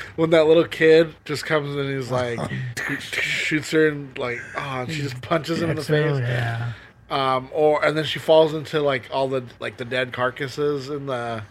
[0.16, 2.40] when that little kid just comes and he's like
[2.98, 6.18] shoots her and like oh, and she just punches him in the face.
[6.18, 6.72] Yeah.
[7.08, 11.06] Um, or and then she falls into like all the like the dead carcasses in
[11.06, 11.44] the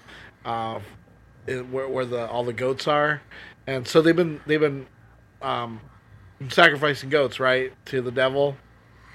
[0.43, 0.79] uh,
[1.47, 3.21] in, where where the all the goats are,
[3.65, 4.87] and so they've been they've been
[5.41, 5.79] um,
[6.49, 8.57] sacrificing goats right to the devil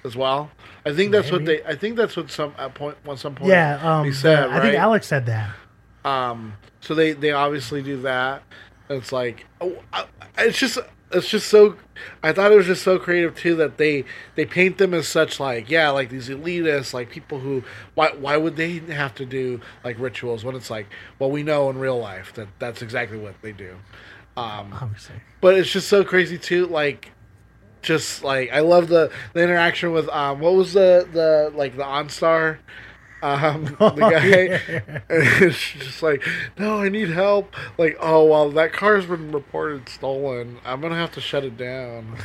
[0.05, 0.51] as well.
[0.85, 1.63] I think that's what they.
[1.65, 4.49] I think that's what some at point at some point Yeah, um, he said.
[4.49, 4.77] I think?
[4.77, 5.55] Alex said that.
[6.05, 8.43] Um, so they they obviously do that.
[8.89, 9.77] It's like oh,
[10.39, 10.79] it's just
[11.13, 11.77] it's just so.
[12.23, 14.05] I thought it was just so creative too that they
[14.35, 17.63] they paint them as such like yeah like these elitists like people who
[17.95, 20.87] why why would they have to do like rituals when it's like
[21.19, 23.77] well we know in real life that that's exactly what they do.
[24.41, 25.17] Um, Obviously.
[25.41, 27.11] but it's just so crazy too like
[27.83, 31.83] just like I love the the interaction with um what was the the like the
[31.85, 32.59] OnStar
[33.23, 34.27] um the Oh, guy
[35.09, 35.49] yeah.
[35.51, 36.23] just like
[36.59, 41.13] no I need help like oh well that car's been reported stolen I'm gonna have
[41.13, 42.17] to shut it down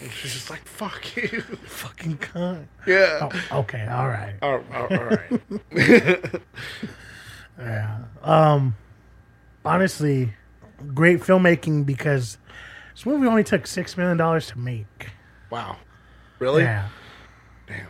[0.00, 2.66] and she's just like fuck you Fucking cunt.
[2.86, 4.34] yeah Oh, okay, all right.
[4.42, 5.40] all, all, all right
[7.58, 7.98] Yeah.
[8.22, 8.76] Um
[9.64, 10.34] honestly,
[10.94, 12.38] great filmmaking because
[12.94, 15.08] this movie only took six million dollars to make.
[15.50, 15.76] wow
[16.38, 16.88] really Yeah.
[17.66, 17.86] damn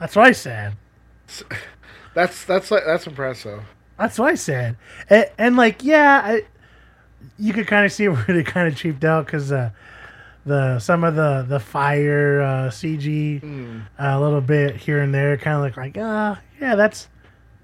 [0.00, 0.76] That's what I said.
[2.14, 3.62] that's that's like that's impressive
[3.98, 4.76] That's what I said.
[5.10, 6.42] And, and like, yeah, I,
[7.38, 9.70] you could kind of see where they kind of cheaped out because uh,
[10.44, 13.80] the some of the the fire uh, CG Hmm.
[13.98, 17.08] a little bit here and there kind of look like, ah, yeah, that's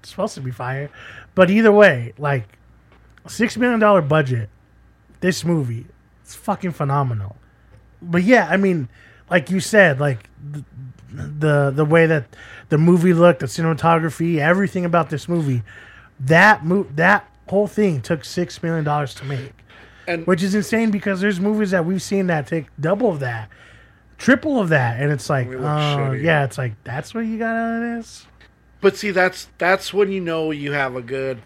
[0.03, 0.89] supposed to be fire.
[1.35, 2.57] But either way, like
[3.27, 4.49] six million dollar budget,
[5.19, 5.85] this movie,
[6.21, 7.35] it's fucking phenomenal.
[8.01, 8.89] But yeah, I mean,
[9.29, 10.63] like you said, like the
[11.11, 12.25] the, the way that
[12.69, 15.61] the movie looked, the cinematography, everything about this movie,
[16.19, 19.53] that mo- that whole thing took six million dollars to make,
[20.07, 23.47] And- which is insane because there's movies that we've seen that take double of that,
[24.17, 25.51] triple of that, and it's like, oh
[26.11, 28.25] look yeah, it's like that's what you got out of this.
[28.81, 31.41] But see, that's that's when you know you have a good,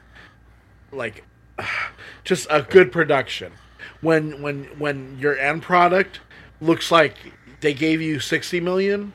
[0.91, 1.23] like,
[2.23, 3.53] just a good production.
[4.01, 6.19] When when when your end product
[6.61, 7.15] looks like
[7.61, 9.13] they gave you sixty million,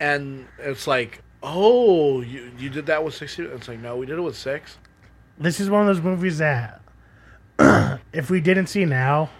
[0.00, 3.44] and it's like, oh, you you did that with sixty.
[3.44, 4.78] It's like, no, we did it with six.
[5.38, 6.80] This is one of those movies that
[8.12, 9.30] if we didn't see now,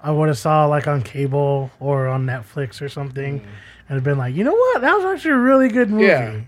[0.00, 3.44] I would have saw like on cable or on Netflix or something, mm.
[3.88, 6.06] and have been like, you know what, that was actually a really good movie.
[6.06, 6.40] Yeah.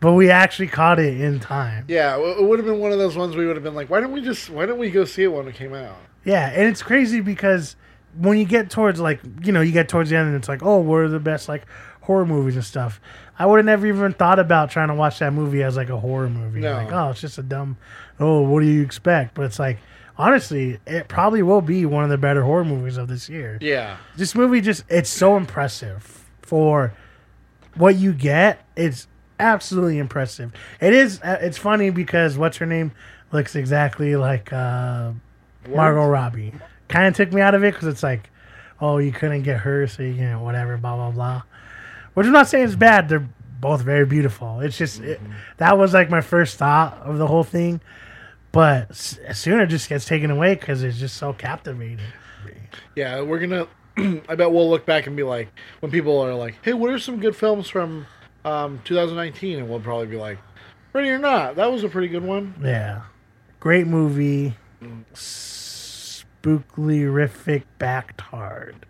[0.00, 1.84] But we actually caught it in time.
[1.88, 4.00] Yeah, it would have been one of those ones we would have been like, why
[4.00, 5.96] don't we just why don't we go see it when it came out?
[6.24, 7.74] Yeah, and it's crazy because
[8.16, 10.62] when you get towards like you know you get towards the end and it's like
[10.62, 11.66] oh what are the best like
[12.02, 13.00] horror movies and stuff.
[13.38, 15.98] I would have never even thought about trying to watch that movie as like a
[15.98, 16.60] horror movie.
[16.60, 16.74] No.
[16.74, 17.76] Like oh it's just a dumb
[18.20, 19.34] oh what do you expect?
[19.34, 19.78] But it's like
[20.16, 23.58] honestly it probably will be one of the better horror movies of this year.
[23.60, 23.96] Yeah.
[24.16, 26.94] This movie just it's so impressive for
[27.74, 28.64] what you get.
[28.74, 29.06] It's
[29.40, 30.52] absolutely impressive.
[30.80, 32.92] It is uh, it's funny because what's her name
[33.32, 35.12] looks exactly like uh
[35.68, 36.54] Margot Robbie.
[36.88, 38.30] Kind of took me out of it because it's like,
[38.80, 41.42] oh, you couldn't get her, so you know, whatever, blah blah blah.
[42.14, 43.08] Which I'm not saying is bad.
[43.08, 43.28] They're
[43.60, 44.60] both very beautiful.
[44.60, 45.20] It's just it,
[45.58, 47.80] that was like my first thought of the whole thing,
[48.52, 51.98] but s- sooner it just gets taken away because it's just so captivating.
[52.94, 53.66] Yeah, we're gonna.
[54.28, 55.48] I bet we'll look back and be like,
[55.80, 58.06] when people are like, "Hey, what are some good films from
[58.48, 60.38] um, 2019?" and we'll probably be like,
[60.92, 62.54] "Ready or Not." That was a pretty good one.
[62.62, 63.02] Yeah,
[63.60, 64.54] great movie.
[65.14, 68.86] Spookly-rific backed hard.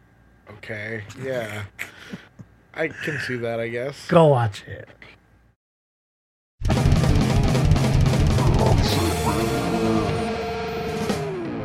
[0.50, 1.64] Okay, yeah,
[2.74, 3.60] I can see that.
[3.60, 4.08] I guess.
[4.08, 4.88] Go watch it.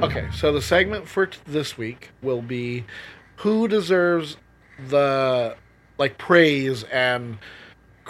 [0.04, 2.84] Okay, so the segment for t- this week will be
[3.38, 4.36] who deserves
[4.90, 5.56] the
[5.98, 7.38] like praise and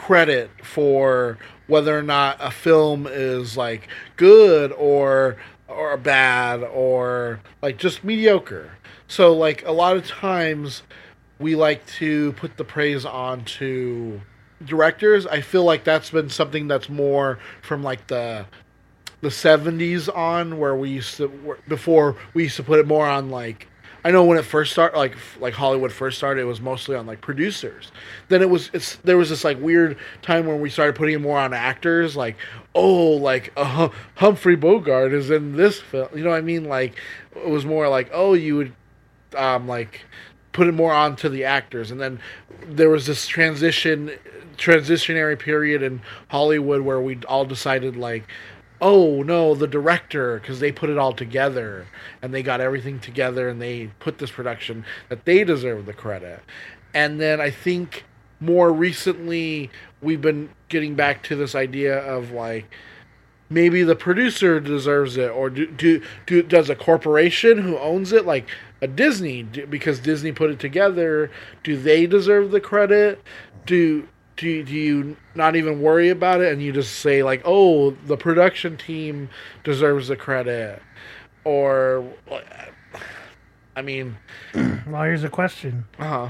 [0.06, 1.38] credit for
[1.68, 3.88] whether or not a film is like
[4.18, 5.38] good or
[5.70, 8.74] or bad or like just mediocre.
[9.08, 10.84] So like a lot of times
[11.40, 14.20] we like to put the praise on to
[14.66, 15.26] directors.
[15.26, 18.46] I feel like that's been something that's more from like the
[19.22, 23.30] the 70s on where we used to before we used to put it more on
[23.30, 23.70] like
[24.04, 27.06] I know when it first started like like Hollywood first started it was mostly on
[27.06, 27.92] like producers.
[28.28, 31.40] Then it was it's there was this like weird time when we started putting more
[31.40, 32.36] on actors like
[32.76, 36.10] oh like uh, Humphrey Bogart is in this film.
[36.14, 36.96] You know what I mean like
[37.36, 38.74] it was more like oh you would
[39.38, 40.02] um like
[40.52, 42.20] put it more onto the actors and then
[42.68, 44.12] there was this transition
[44.58, 48.28] transitionary period in Hollywood where we all decided like
[48.84, 51.88] oh no the director because they put it all together
[52.22, 56.42] and they got everything together and they put this production that they deserve the credit.
[56.94, 58.04] And then i think
[58.40, 59.72] more recently
[60.02, 62.70] we've been getting back to this idea of like
[63.50, 68.26] maybe the producer deserves it or do, do, do does a corporation who owns it
[68.26, 68.50] like
[68.82, 71.32] a disney do, because disney put it together
[71.64, 73.24] do they deserve the credit?
[73.66, 77.92] Do do, do you not even worry about it and you just say like oh
[78.08, 79.30] the production team
[79.64, 80.82] deserves the credit
[81.44, 82.06] or
[83.76, 84.18] i mean
[84.88, 85.86] Well, here's a question.
[85.98, 86.30] uh-huh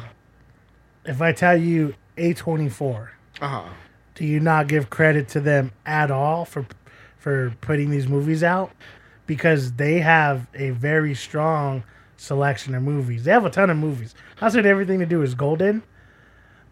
[1.05, 3.09] If I tell you A24,
[3.41, 3.69] uh-huh
[4.15, 6.65] do you not give credit to them at all for
[7.17, 8.71] for putting these movies out?
[9.25, 11.83] Because they have a very strong
[12.17, 13.23] selection of movies.
[13.23, 14.13] They have a ton of movies.
[14.41, 15.81] I said everything to do is golden,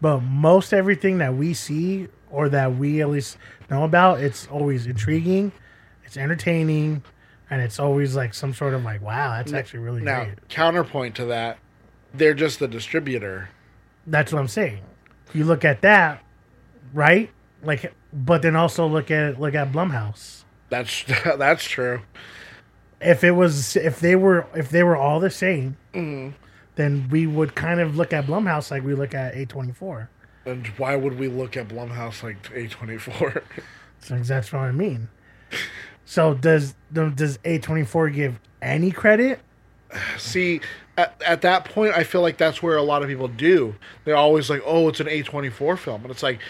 [0.02, 3.38] but most everything that we see or that we at least
[3.70, 5.52] know about, it's always intriguing,
[6.04, 7.02] it's entertaining,
[7.48, 10.48] and it's always like some sort of like, wow, that's actually really now great.
[10.48, 11.56] counterpoint to that
[12.14, 13.48] they're just the distributor
[14.06, 14.80] That's what I'm saying.
[15.32, 16.22] You look at that,
[16.92, 17.30] right?
[17.62, 20.42] Like, but then also look at look at Blumhouse.
[20.68, 21.04] that's
[21.38, 22.02] that's true
[23.00, 26.34] If it was, if they were, if they were all the same, Mhm.
[26.82, 30.08] Then we would kind of look at Blumhouse like we look at A24.
[30.44, 33.42] and why would we look at blumhouse like a24
[34.00, 35.08] So that's what I mean.
[36.04, 39.38] So does does A24 give any credit?
[40.18, 40.60] See,
[40.98, 43.76] at, at that point, I feel like that's where a lot of people do.
[44.04, 46.40] They're always like, "Oh, it's an A24 film," and it's like,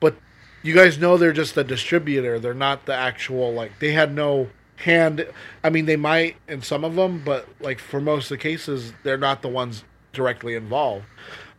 [0.00, 0.16] but
[0.62, 2.38] you guys know they're just the distributor.
[2.38, 5.26] They're not the actual like they had no hand.
[5.64, 8.92] I mean, they might in some of them, but like for most of the cases,
[9.02, 11.04] they're not the ones directly involved.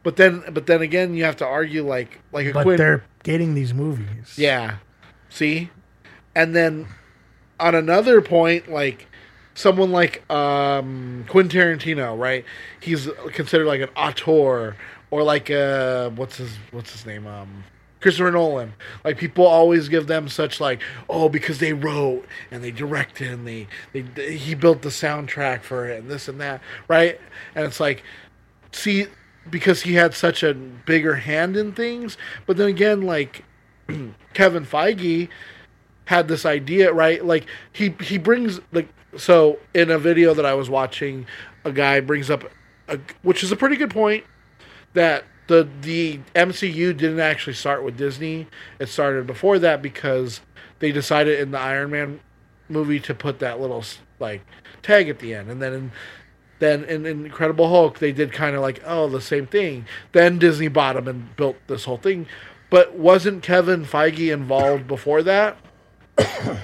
[0.03, 2.77] But then, but then again, you have to argue like like a But Quinn.
[2.77, 4.35] they're getting these movies.
[4.37, 4.77] Yeah.
[5.29, 5.69] See?
[6.35, 6.87] And then
[7.59, 9.07] on another point, like
[9.53, 12.45] someone like um Quentin Tarantino, right?
[12.79, 14.75] He's considered like an auteur
[15.11, 17.25] or like uh what's his what's his name?
[17.27, 17.63] Um
[17.99, 18.73] Christopher Nolan.
[19.03, 23.47] Like people always give them such like, oh, because they wrote and they directed and
[23.47, 27.19] they, they he built the soundtrack for it and this and that, right?
[27.55, 28.03] And it's like
[28.71, 29.07] see
[29.49, 33.43] because he had such a bigger hand in things, but then again like
[34.33, 35.29] Kevin Feige
[36.05, 37.23] had this idea, right?
[37.23, 41.25] Like he he brings like so in a video that I was watching,
[41.65, 42.43] a guy brings up,
[42.87, 44.23] a, which is a pretty good point,
[44.93, 48.47] that the the MCU didn't actually start with Disney.
[48.79, 50.41] It started before that because
[50.79, 52.19] they decided in the Iron Man
[52.69, 53.83] movie to put that little
[54.19, 54.41] like
[54.81, 55.91] tag at the end, and then in
[56.59, 59.85] then in Incredible Hulk they did kind of like oh the same thing.
[60.11, 62.27] Then Disney bought them and built this whole thing.
[62.69, 65.57] But wasn't Kevin Feige involved before that?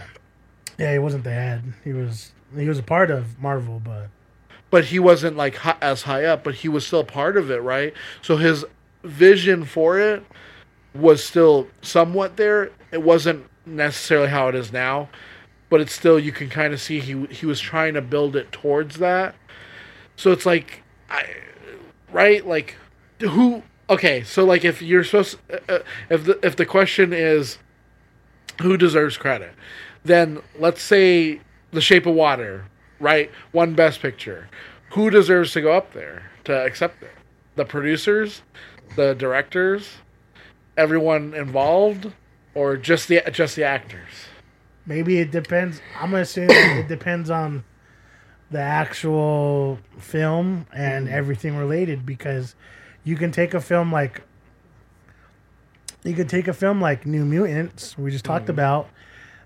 [0.77, 1.73] Yeah, he wasn't the head.
[1.83, 4.09] He was he was a part of Marvel, but
[4.73, 7.61] but he wasn't like hi- as high up, but he was still part of it,
[7.61, 7.93] right?
[8.23, 8.65] So his
[9.03, 10.25] vision for it
[10.95, 12.71] was still somewhat there.
[12.91, 15.09] It wasn't necessarily how it is now,
[15.69, 18.51] but it's still you can kind of see he he was trying to build it
[18.51, 19.35] towards that.
[20.15, 21.23] So it's like, I,
[22.11, 22.43] right?
[22.43, 22.75] Like,
[23.19, 23.61] who?
[23.91, 25.37] Okay, so like if you're supposed,
[25.69, 27.59] uh, if the if the question is,
[28.59, 29.53] who deserves credit,
[30.03, 32.65] then let's say The Shape of Water,
[33.03, 33.29] right?
[33.51, 34.49] Won Best Picture.
[34.91, 37.11] Who deserves to go up there to accept it?
[37.55, 38.41] The producers,
[38.95, 39.89] the directors,
[40.77, 42.11] everyone involved,
[42.55, 44.27] or just the just the actors?
[44.85, 45.81] maybe it depends.
[45.99, 47.63] I'm gonna say it depends on
[48.51, 51.15] the actual film and mm-hmm.
[51.15, 52.55] everything related because
[53.03, 54.21] you can take a film like
[56.03, 58.51] you could take a film like New Mutants we just talked mm-hmm.
[58.51, 58.89] about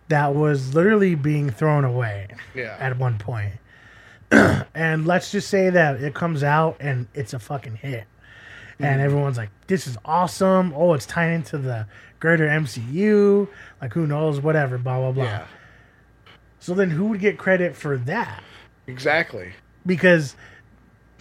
[0.09, 2.75] that was literally being thrown away Yeah.
[2.79, 3.53] at one point.
[4.31, 8.05] and let's just say that it comes out and it's a fucking hit.
[8.79, 9.03] And Mhm.
[9.05, 10.73] everyone's like, this is awesome.
[10.75, 11.87] Oh, it's tied into the
[12.19, 13.47] greater MCU.
[13.81, 14.39] Like, who knows?
[14.39, 15.23] Whatever, blah, blah, blah.
[15.23, 15.43] Yeah.
[16.59, 18.43] So then who would get credit for that?
[18.85, 19.53] Exactly.
[19.85, 20.35] Because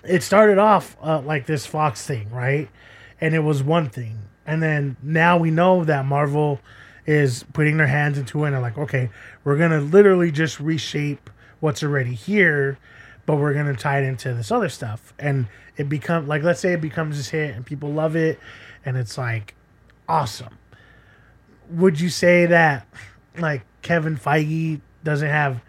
[0.05, 2.69] it started off uh, like this Fox thing, right?
[3.21, 4.19] And it was one thing.
[4.47, 6.61] And then now we know that Marvel
[7.07, 9.11] is putting their hands into it and like, okay,
[9.45, 11.31] we're to literally just reshape
[11.61, 12.79] what's already here,
[13.27, 15.15] but we're to tie it into this other stuff.
[15.19, 15.47] And
[15.77, 18.41] it become like, let's say it becomes this hit and people love it
[18.85, 19.55] and it's like
[20.09, 20.59] awesome.
[21.71, 22.87] Would you say that
[23.39, 25.61] like Kevin Feige doesn't have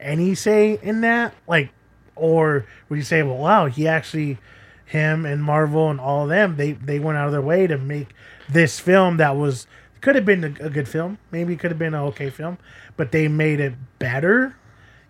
[0.00, 1.34] any say in that?
[1.46, 1.70] Like,
[2.16, 4.38] or would you say, well, wow, he actually,
[4.84, 7.78] him and Marvel and all of them, they they went out of their way to
[7.78, 8.14] make
[8.48, 9.66] this film that was
[10.04, 12.58] could have been a, a good film, maybe it could have been an okay film,
[12.96, 14.54] but they made it better,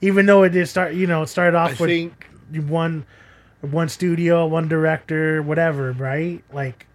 [0.00, 0.94] even though it did start.
[0.94, 2.26] You know, it started off I with think-
[2.70, 3.04] one
[3.60, 6.42] one studio, one director, whatever, right?
[6.52, 6.86] Like,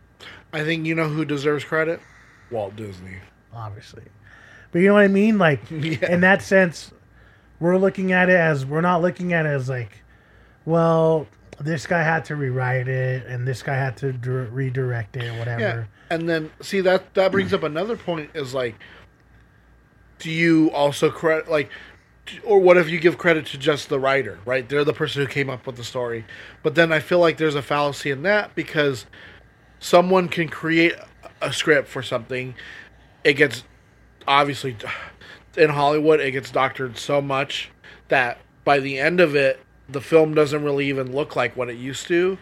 [0.54, 2.00] I think you know who deserves credit?
[2.52, 3.18] Walt Disney.
[3.54, 4.04] obviously.
[4.72, 5.38] But you know what I mean?
[5.38, 6.92] Like in that sense,
[7.60, 9.92] we're looking at it as we're not looking at it as like,
[10.66, 11.28] well,
[11.60, 15.40] this guy had to rewrite it and this guy had to dir- redirect it, or
[15.40, 15.62] whatever.
[15.62, 18.76] Yeah, and then see that that brings up another point is like,
[20.20, 21.70] do you also credit like,
[22.44, 24.40] or what if you give credit to just the writer?
[24.46, 26.26] Right, they're the person who came up with the story,
[26.64, 29.06] but then I feel like there's a fallacy in that because
[29.80, 30.94] someone can create
[31.42, 32.56] a script for something,
[33.24, 33.64] it gets
[34.28, 34.78] obviously
[35.58, 37.72] in Hollywood it gets doctored so much
[38.08, 39.60] that by the end of it
[39.92, 42.38] the film doesn't really even look like what it used to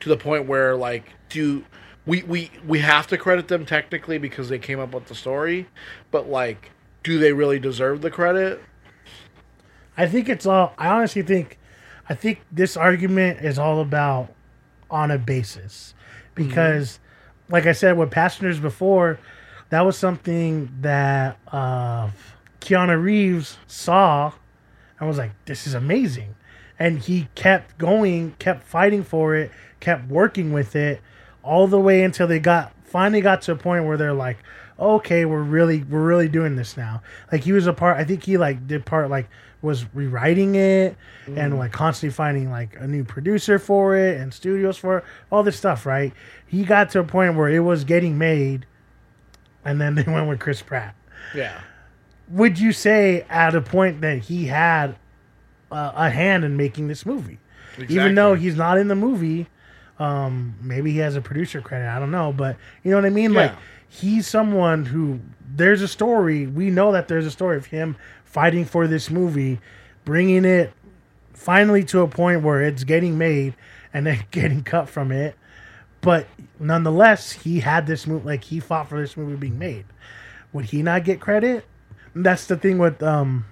[0.00, 1.64] to the point where like do
[2.06, 5.66] we we we have to credit them technically because they came up with the story
[6.10, 6.70] but like
[7.02, 8.62] do they really deserve the credit
[9.96, 10.74] I think it's all.
[10.78, 11.58] I honestly think,
[12.08, 14.32] I think this argument is all about
[14.90, 15.94] on a basis,
[16.34, 16.98] because,
[17.48, 19.18] like I said with Passengers before,
[19.70, 22.10] that was something that uh,
[22.60, 24.32] Keanu Reeves saw,
[24.98, 26.34] and was like, "This is amazing,"
[26.82, 31.00] and he kept going, kept fighting for it, kept working with it,
[31.44, 34.38] all the way until they got finally got to a point where they're like,
[34.80, 37.00] okay, we're really we're really doing this now.
[37.30, 37.98] Like he was a part.
[37.98, 39.28] I think he like did part like
[39.62, 41.58] was rewriting it and Mm.
[41.58, 45.56] like constantly finding like a new producer for it and studios for it, all this
[45.56, 45.86] stuff.
[45.86, 46.12] Right?
[46.48, 48.66] He got to a point where it was getting made,
[49.64, 50.96] and then they went with Chris Pratt.
[51.32, 51.60] Yeah.
[52.28, 54.96] Would you say at a point that he had
[55.72, 57.38] uh, a hand in making this movie,
[57.88, 59.46] even though he's not in the movie?
[59.98, 61.88] Um, maybe he has a producer credit.
[61.88, 63.34] I don't know, but you know what I mean.
[63.34, 63.52] Like
[63.88, 65.20] he's someone who
[65.54, 66.46] there's a story.
[66.46, 69.60] We know that there's a story of him fighting for this movie,
[70.04, 70.72] bringing it
[71.34, 73.54] finally to a point where it's getting made
[73.92, 75.36] and then getting cut from it.
[76.00, 76.26] But
[76.58, 78.26] nonetheless, he had this movie.
[78.26, 79.84] Like he fought for this movie being made.
[80.52, 81.64] Would he not get credit?
[82.14, 83.46] That's the thing with um,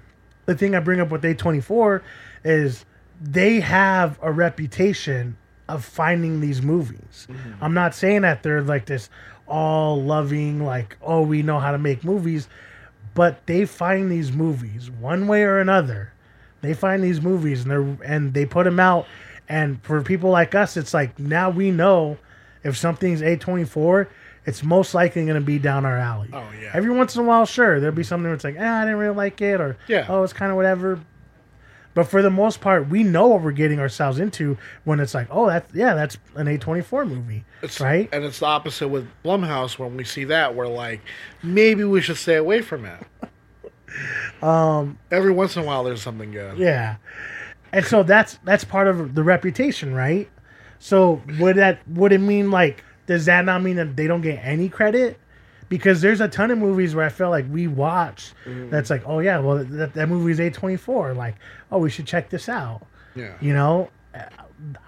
[0.51, 2.03] the thing I bring up with A24
[2.45, 2.85] is
[3.21, 5.37] they have a reputation
[5.69, 7.29] of finding these movies.
[7.31, 7.63] Mm-hmm.
[7.63, 9.11] I'm not saying that they're like this
[9.47, 12.49] all loving, like, oh, we know how to make movies,
[13.15, 16.13] but they find these movies one way or another.
[16.63, 19.07] They find these movies and they're and they put them out.
[19.49, 22.19] And for people like us, it's like now we know
[22.65, 24.09] if something's A24,
[24.47, 26.31] it's most likely going to be down our alley.
[26.33, 26.71] Oh, yeah.
[26.73, 28.99] Every once in a while, sure, there'll be something where it's like, eh, I didn't
[28.99, 30.07] really like it, or Yeah.
[30.09, 31.01] oh, it's kind of whatever.
[31.93, 35.27] But for the most part, we know what we're getting ourselves into when it's like,
[35.31, 38.09] oh, that's yeah, that's an A24 movie, It's, right?
[38.13, 41.01] And it's the opposite with Blumhouse when we see that we're like,
[41.43, 43.01] maybe we should stay away from it.
[44.41, 46.59] Um, Every once in a while, there's something good.
[46.59, 46.97] Yeah.
[47.73, 50.29] And so that's that's part of the reputation, right?
[50.79, 54.39] So would that would it mean like does that not mean that they don't get
[54.45, 55.19] any credit?
[55.69, 58.33] Because there's a ton of movies where I feel like we watch
[58.71, 61.17] that's like, oh yeah, well that, that movie is A24.
[61.17, 61.35] Like,
[61.73, 62.87] oh, we should check this out.
[63.17, 63.35] Yeah.
[63.41, 63.91] You know,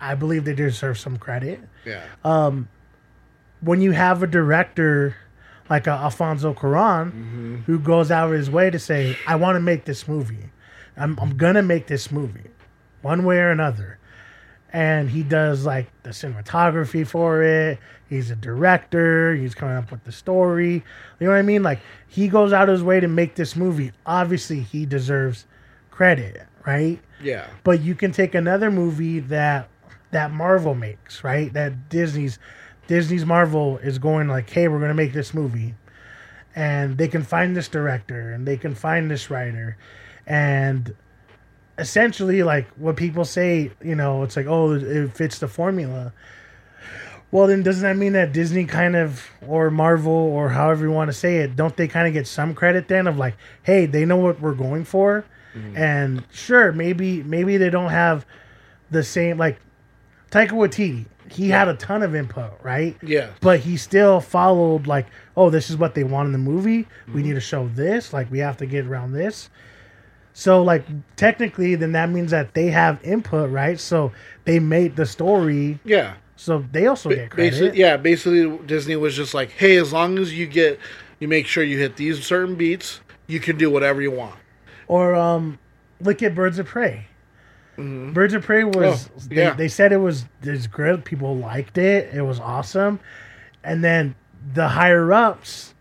[0.00, 1.60] I believe they deserve some credit.
[1.84, 2.02] Yeah.
[2.24, 2.68] Um,
[3.60, 5.16] when you have a director
[5.70, 7.56] like uh, Alfonso Cuarón Mm-hmm.
[7.66, 10.50] who goes out of his way to say, "I want to make this movie.
[10.96, 12.50] I'm, I'm gonna make this movie,
[13.02, 13.98] one way or another,"
[14.72, 17.78] and he does like the cinematography for it.
[18.08, 19.34] He's a director.
[19.34, 20.82] He's coming up with the story.
[21.20, 21.62] You know what I mean?
[21.62, 23.92] Like he goes out of his way to make this movie.
[24.06, 25.46] Obviously, he deserves
[25.90, 27.00] credit, right?
[27.22, 27.46] Yeah.
[27.64, 29.68] But you can take another movie that
[30.10, 31.52] that Marvel makes, right?
[31.52, 32.38] That Disney's
[32.86, 35.74] Disney's Marvel is going like, hey, we're gonna make this movie,
[36.54, 39.76] and they can find this director and they can find this writer,
[40.26, 40.94] and
[41.78, 46.12] essentially like what people say, you know, it's like, oh, it fits the formula.
[47.30, 51.08] Well, then doesn't that mean that Disney kind of or Marvel or however you want
[51.08, 54.04] to say it, don't they kind of get some credit then of like, hey, they
[54.04, 55.76] know what we're going for, mm-hmm.
[55.76, 58.26] and sure, maybe maybe they don't have
[58.90, 59.58] the same like
[60.30, 61.06] Taika Waititi.
[61.30, 62.98] He had a ton of input, right?
[63.02, 63.30] Yeah.
[63.40, 66.70] But he still followed like, oh, this is what they want in the movie.
[66.70, 67.22] We mm-hmm.
[67.22, 68.12] need to show this.
[68.12, 69.48] Like we have to get around this.
[70.34, 70.84] So like
[71.16, 73.78] technically, then that means that they have input, right?
[73.78, 74.12] So
[74.44, 75.78] they made the story.
[75.84, 76.14] Yeah.
[76.36, 77.50] So they also get credit.
[77.50, 80.78] Basically, yeah, basically Disney was just like, hey, as long as you get,
[81.20, 84.34] you make sure you hit these certain beats, you can do whatever you want.
[84.88, 85.58] Or um,
[86.00, 87.06] look at Birds of Prey.
[87.78, 89.54] Birds of Prey was Oh, they, yeah.
[89.54, 91.04] they said it was this good.
[91.04, 92.14] People liked it.
[92.14, 93.00] It was awesome,
[93.64, 94.14] and then
[94.54, 95.74] the higher ups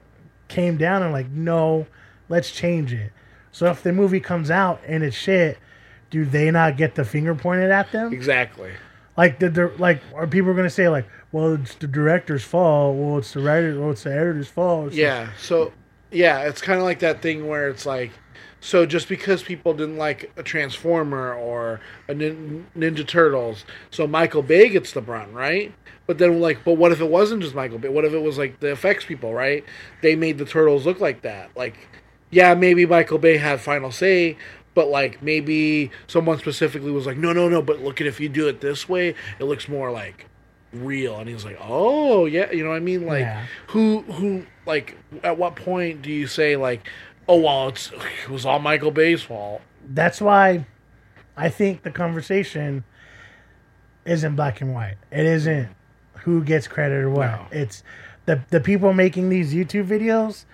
[0.48, 1.86] came down and like, no,
[2.30, 3.12] let's change it.
[3.52, 5.58] So if the movie comes out and it's shit,
[6.10, 8.14] do they not get the finger pointed at them?
[8.14, 8.72] Exactly.
[9.18, 12.98] Like the, the like are people going to say like, well, it's the director's fault.
[12.98, 13.80] Well, it's the writer.
[13.80, 14.88] Well, it's the editor's fault.
[14.88, 15.30] It's Yeah.
[15.40, 15.74] So,
[16.12, 18.12] yeah, it's kind of like that thing where it's like,
[18.60, 24.44] so just because people didn't like a Transformer or a Nin- Ninja Turtles, so Michael
[24.44, 25.74] Bay gets the brunt, right?
[26.06, 27.90] But then, like, but what if it wasn't just Michael Bay?
[27.90, 29.64] What if it was like the effects people, right?
[30.02, 31.50] They made the turtles look like that.
[31.56, 31.76] Like,
[32.32, 34.38] yeah, maybe Michael Bay had final say,
[34.74, 37.62] but like maybe someone specifically was like, no, no, no.
[37.62, 40.26] But look at if you do it this way, it looks more like
[40.74, 41.18] real.
[41.20, 43.06] And he was like, oh yeah, you know what I mean?
[43.06, 43.46] Like, Yeah.
[43.68, 46.88] who who like at what point do you say like,
[47.28, 47.92] oh well, it's
[48.24, 49.62] it was all Michael Bay's fault?
[49.94, 50.66] that's why
[51.36, 52.84] I think the conversation
[54.06, 54.96] isn't black and white.
[55.12, 55.70] It isn't
[56.20, 57.26] who gets credit or what.
[57.28, 57.46] No.
[57.52, 57.84] It's
[58.26, 60.46] the the people making these YouTube videos.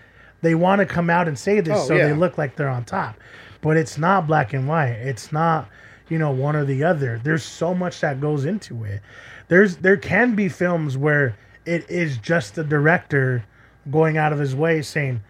[0.41, 2.07] They want to come out and say this Oh, so yeah.
[2.07, 3.15] they look like they're on top,
[3.61, 4.89] but it's not black and white.
[4.91, 5.69] It's not
[6.09, 7.19] you know one or the other.
[7.23, 9.01] There's so much that goes into it.
[9.47, 13.43] There's there can be films where it is just the director
[13.89, 15.21] going out of his way saying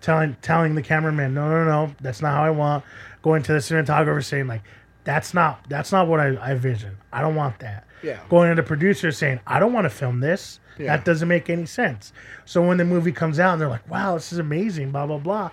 [0.00, 2.84] telling telling the cameraman, no, no, no, that's not how I want.
[3.22, 4.62] Going to the cinematographer saying like,
[5.04, 6.96] that's not that's not what I, I vision.
[7.12, 7.86] I don't want that.
[8.02, 8.20] Yeah.
[8.28, 10.60] Going to the producer saying, I don't want to film this.
[10.78, 10.96] Yeah.
[10.96, 12.12] That doesn't make any sense.
[12.44, 15.18] So when the movie comes out and they're like, wow, this is amazing, blah blah
[15.18, 15.50] blah.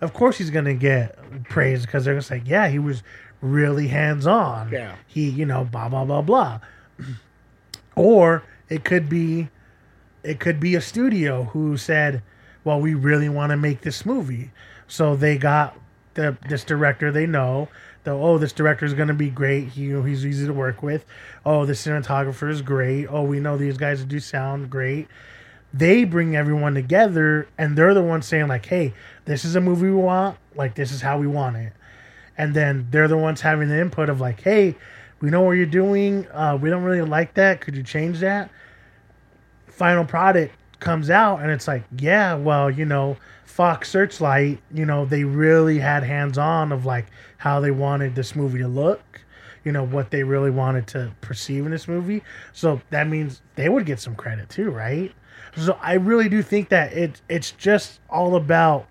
[0.00, 3.02] Of course he's gonna get praise because they're gonna say, yeah, he was
[3.40, 4.70] really hands on.
[4.70, 4.94] Yeah.
[5.06, 6.60] He, you know, blah blah blah blah.
[7.96, 9.48] or it could be
[10.22, 12.22] it could be a studio who said,
[12.64, 14.50] well, we really want to make this movie.
[14.86, 15.76] So they got
[16.14, 17.68] the this director they know.
[18.04, 19.68] The, oh, this director is going to be great.
[19.68, 21.04] He, he's easy to work with.
[21.44, 23.06] Oh, the cinematographer is great.
[23.06, 25.08] Oh, we know these guys do sound great.
[25.74, 28.94] They bring everyone together, and they're the ones saying like, "Hey,
[29.26, 30.38] this is a movie we want.
[30.54, 31.74] Like, this is how we want it."
[32.38, 34.76] And then they're the ones having the input of like, "Hey,
[35.20, 36.26] we know what you're doing.
[36.32, 37.60] Uh, we don't really like that.
[37.60, 38.50] Could you change that?"
[39.66, 43.18] Final product comes out, and it's like, "Yeah, well, you know."
[43.58, 47.06] Fox Searchlight, you know, they really had hands on of like
[47.38, 49.20] how they wanted this movie to look,
[49.64, 52.22] you know, what they really wanted to perceive in this movie.
[52.52, 55.12] So that means they would get some credit too, right?
[55.56, 58.86] So I really do think that it it's just all about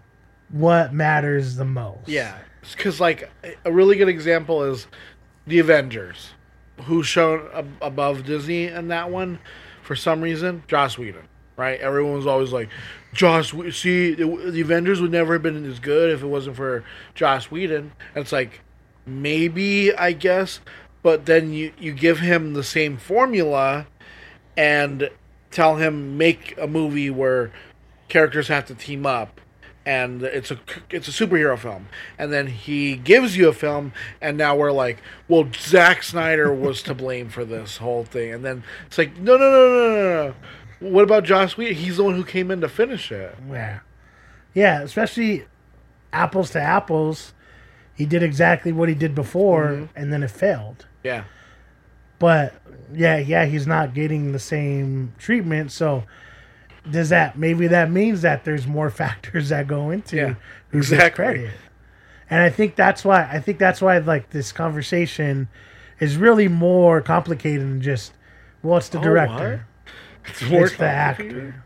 [0.49, 2.09] what matters the most.
[2.09, 2.37] Yeah,
[2.75, 3.31] because like
[3.63, 4.87] a really good example is
[5.45, 6.31] the Avengers,
[6.81, 9.39] who shown ab- above Disney in that one
[9.81, 10.63] for some reason.
[10.67, 11.25] Joss Whedon,
[11.57, 11.79] right?
[11.79, 12.69] Everyone was always like,
[13.13, 13.49] Joss.
[13.49, 16.83] Wh- See, the, Avengers would never have been as good if it wasn't for
[17.15, 17.91] Joss Whedon.
[18.15, 18.61] And it's like
[19.05, 20.61] maybe I guess,
[21.03, 23.87] but then you you give him the same formula
[24.55, 25.09] and
[25.51, 27.51] tell him make a movie where
[28.09, 29.41] characters have to team up
[29.85, 31.87] and it's a it's a superhero film
[32.17, 36.83] and then he gives you a film and now we're like well Zack Snyder was
[36.83, 40.27] to blame for this whole thing and then it's like no no no no no
[40.27, 40.35] no
[40.79, 43.79] what about Josh Whedon he's the one who came in to finish it Yeah.
[44.53, 45.45] Yeah, especially
[46.13, 47.33] apples to apples.
[47.93, 49.89] He did exactly what he did before Mhm.
[49.95, 50.85] and then it failed.
[51.03, 51.23] yeah
[52.19, 52.53] But
[52.93, 55.71] yeah, yeah, he's not getting the same treatment.
[55.71, 56.03] So
[56.89, 60.33] does that maybe that means that there's more factors that go into Yeah,
[60.69, 61.25] who gets exactly.
[61.25, 61.51] credit?
[62.29, 65.47] And I think that's why I think that's why like this conversation
[65.99, 68.13] is really more complicated than just
[68.63, 69.65] well, it's the Oh, director.
[70.27, 71.37] It's It's, more the complicated.
[71.37, 71.63] actor.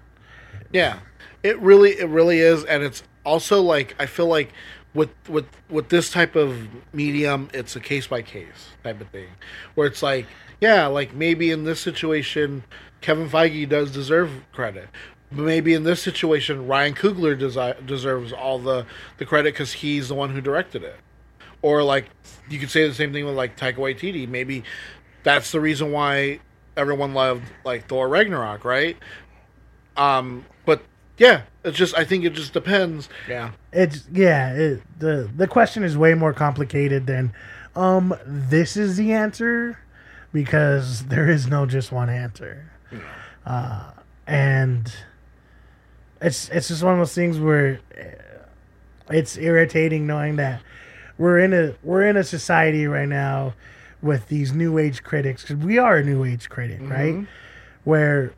[0.72, 1.00] Yeah,
[1.44, 4.54] it really, it really is, and it's also like I feel like
[4.94, 9.28] with with with this type of medium, it's a case by case type of thing,
[9.76, 10.26] where it's like,
[10.60, 12.64] yeah, like maybe in this situation,
[13.02, 14.88] Kevin Feige does deserve credit.
[15.32, 18.86] But maybe in this situation, Ryan Coogler desi- deserves all the
[19.18, 20.98] the credit because he's the one who directed it.
[21.62, 22.06] Or like
[22.50, 24.28] you could say the same thing with like Taika Waititi.
[24.28, 24.64] Maybe
[25.24, 26.40] that's the reason why
[26.78, 28.98] everyone loved like Thor Ragnarok, right?
[29.98, 30.82] Um, but
[31.18, 33.10] yeah, it's just I think it just depends.
[33.28, 34.54] Yeah, It's yeah.
[34.54, 37.34] It, the the question is way more complicated than,
[37.76, 39.78] um, this is the answer,
[40.34, 42.72] because there is no just one answer,
[43.46, 43.92] uh,
[44.26, 44.92] and
[46.22, 50.62] it's it's just one of those things where uh, it's irritating knowing that
[51.18, 53.54] we're in a we're in a society right now
[54.02, 57.14] with these new age critics because we are a new age critic, right?
[57.16, 57.28] Mhm.
[57.84, 58.34] Where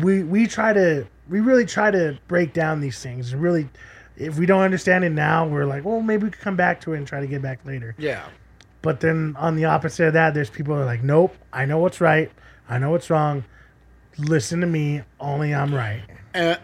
[0.00, 3.68] we we try to we really try to break down these things and really
[4.16, 6.92] if we don't understand it now we're like well maybe we could come back to
[6.94, 8.24] it and try to get back later yeah,
[8.82, 11.78] but then on the opposite of that there's people who are like nope i know
[11.78, 12.32] what's right
[12.68, 13.44] i know what's wrong
[14.18, 16.02] listen to me only i'm right
[16.34, 16.58] and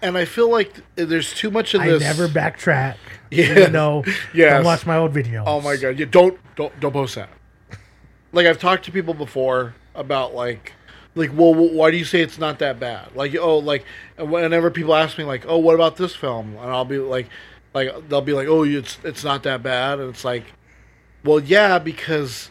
[0.00, 2.00] and I feel like there's too much of i this.
[2.02, 2.96] never backtrack
[3.32, 4.02] Yeah.
[4.32, 4.52] Yes.
[4.52, 5.98] don't watch my old videos Oh my god!
[5.98, 7.30] You don't don't don't post that.
[8.32, 10.74] Like I've talked to people before about like
[11.14, 13.14] like well why do you say it's not that bad?
[13.14, 13.84] Like oh like
[14.18, 16.56] whenever people ask me like oh what about this film?
[16.56, 17.28] And I'll be like
[17.74, 19.98] like they'll be like oh it's it's not that bad.
[19.98, 20.44] And it's like
[21.24, 22.50] well yeah because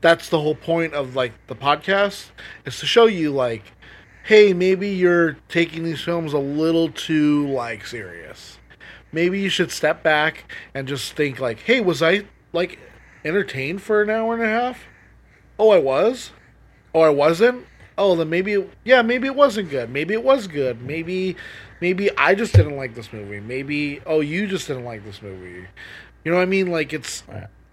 [0.00, 2.30] that's the whole point of like the podcast
[2.64, 3.72] is to show you like
[4.24, 8.58] hey maybe you're taking these films a little too like serious.
[9.10, 12.78] Maybe you should step back and just think like hey was i like
[13.24, 14.78] entertained for an hour and a half
[15.58, 16.30] oh i was?
[16.94, 17.66] Oh i wasn't?
[17.98, 19.90] Oh then maybe yeah maybe it wasn't good.
[19.90, 20.80] Maybe it was good.
[20.80, 21.36] Maybe
[21.80, 23.40] maybe i just didn't like this movie.
[23.40, 25.66] Maybe oh you just didn't like this movie.
[26.24, 26.70] You know what i mean?
[26.70, 27.24] Like it's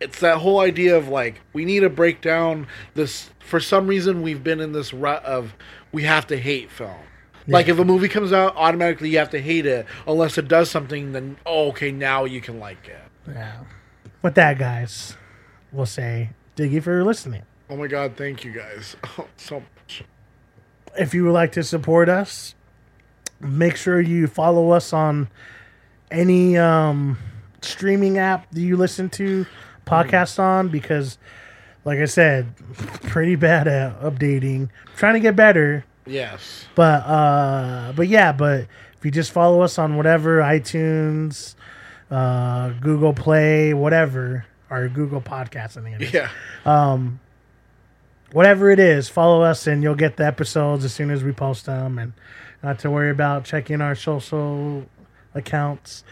[0.01, 4.23] it's that whole idea of like we need to break down this for some reason
[4.23, 5.55] we've been in this rut of
[5.91, 6.97] we have to hate film.
[7.47, 10.71] Like if a movie comes out automatically you have to hate it unless it does
[10.71, 13.01] something then oh okay now you can like it.
[13.27, 13.63] Yeah.
[14.23, 15.15] With that guys
[15.71, 18.95] we'll say diggy for listening oh my god thank you guys
[19.37, 20.03] so much.
[20.97, 22.55] If you would like to support us,
[23.39, 25.27] make sure you follow us on
[26.09, 27.17] any um,
[27.61, 29.45] streaming app that you listen to
[29.85, 31.17] podcasts on because,
[31.83, 32.55] like I said,
[33.03, 34.69] pretty bad at updating.
[34.95, 36.65] trying to get better, yes.
[36.75, 38.67] But uh, but yeah, but
[38.97, 41.55] if you just follow us on whatever iTunes,
[42.09, 46.13] uh, Google Play, whatever, or Google Podcasts, I think it is.
[46.13, 46.29] Yeah.
[46.65, 47.19] Um,
[48.35, 51.65] whatever it is, follow us and you'll get the episodes as soon as we post
[51.65, 52.11] them, and
[52.61, 54.85] not to worry about checking our social
[55.33, 56.03] accounts.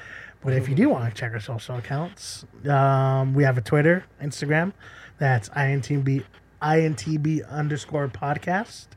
[0.43, 4.05] But if you do want to check our social accounts, um, we have a Twitter,
[4.21, 4.71] Instagram.
[5.17, 6.23] That's INTB,
[6.61, 8.87] INTB underscore podcast.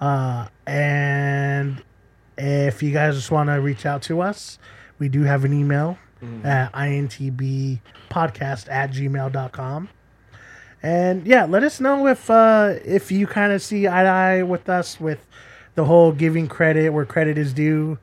[0.00, 1.82] Uh, and
[2.38, 4.58] if you guys just want to reach out to us,
[4.98, 6.46] we do have an email Mm-hmm.
[6.46, 9.88] at intbpodcast at gmail.com.
[10.84, 14.42] And yeah, let us know if uh, if you kind of see eye to eye
[14.42, 15.18] with us with
[15.76, 17.98] the whole giving credit where credit is due.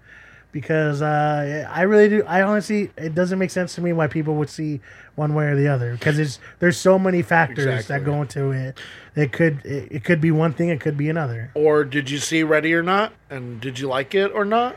[0.51, 2.23] Because uh, I really do.
[2.25, 4.81] I honestly, it doesn't make sense to me why people would see
[5.15, 5.93] one way or the other.
[5.93, 8.79] Because it's there's so many factors that go into it.
[9.15, 10.69] It could it, it could be one thing.
[10.69, 11.51] It could be another.
[11.53, 13.13] Or did you see Ready or Not?
[13.29, 14.75] And did you like it or not?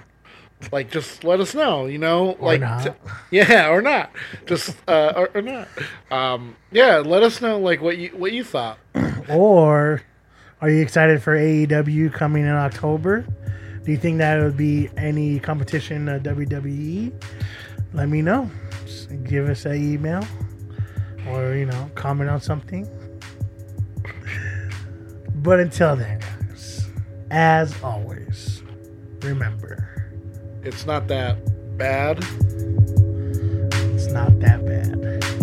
[0.72, 2.32] Like, just let us know, you know?
[2.32, 2.82] Or like, not.
[2.84, 4.10] t- yeah, or not.
[4.46, 5.68] Just, uh, or, or not.
[6.10, 8.78] Um, yeah, let us know, like, what you, what you thought.
[9.30, 10.02] Or
[10.60, 13.24] are you excited for AEW coming in October?
[13.84, 17.10] Do you think that would be any competition to WWE?
[17.94, 18.50] Let me know.
[18.84, 20.26] Just give us an email
[21.28, 22.86] or, you know, comment on something.
[25.36, 26.86] But until then, guys,
[27.30, 28.62] as always,
[29.22, 29.83] remember
[30.64, 31.36] It's not that
[31.76, 32.18] bad.
[33.94, 35.33] it's not that bad.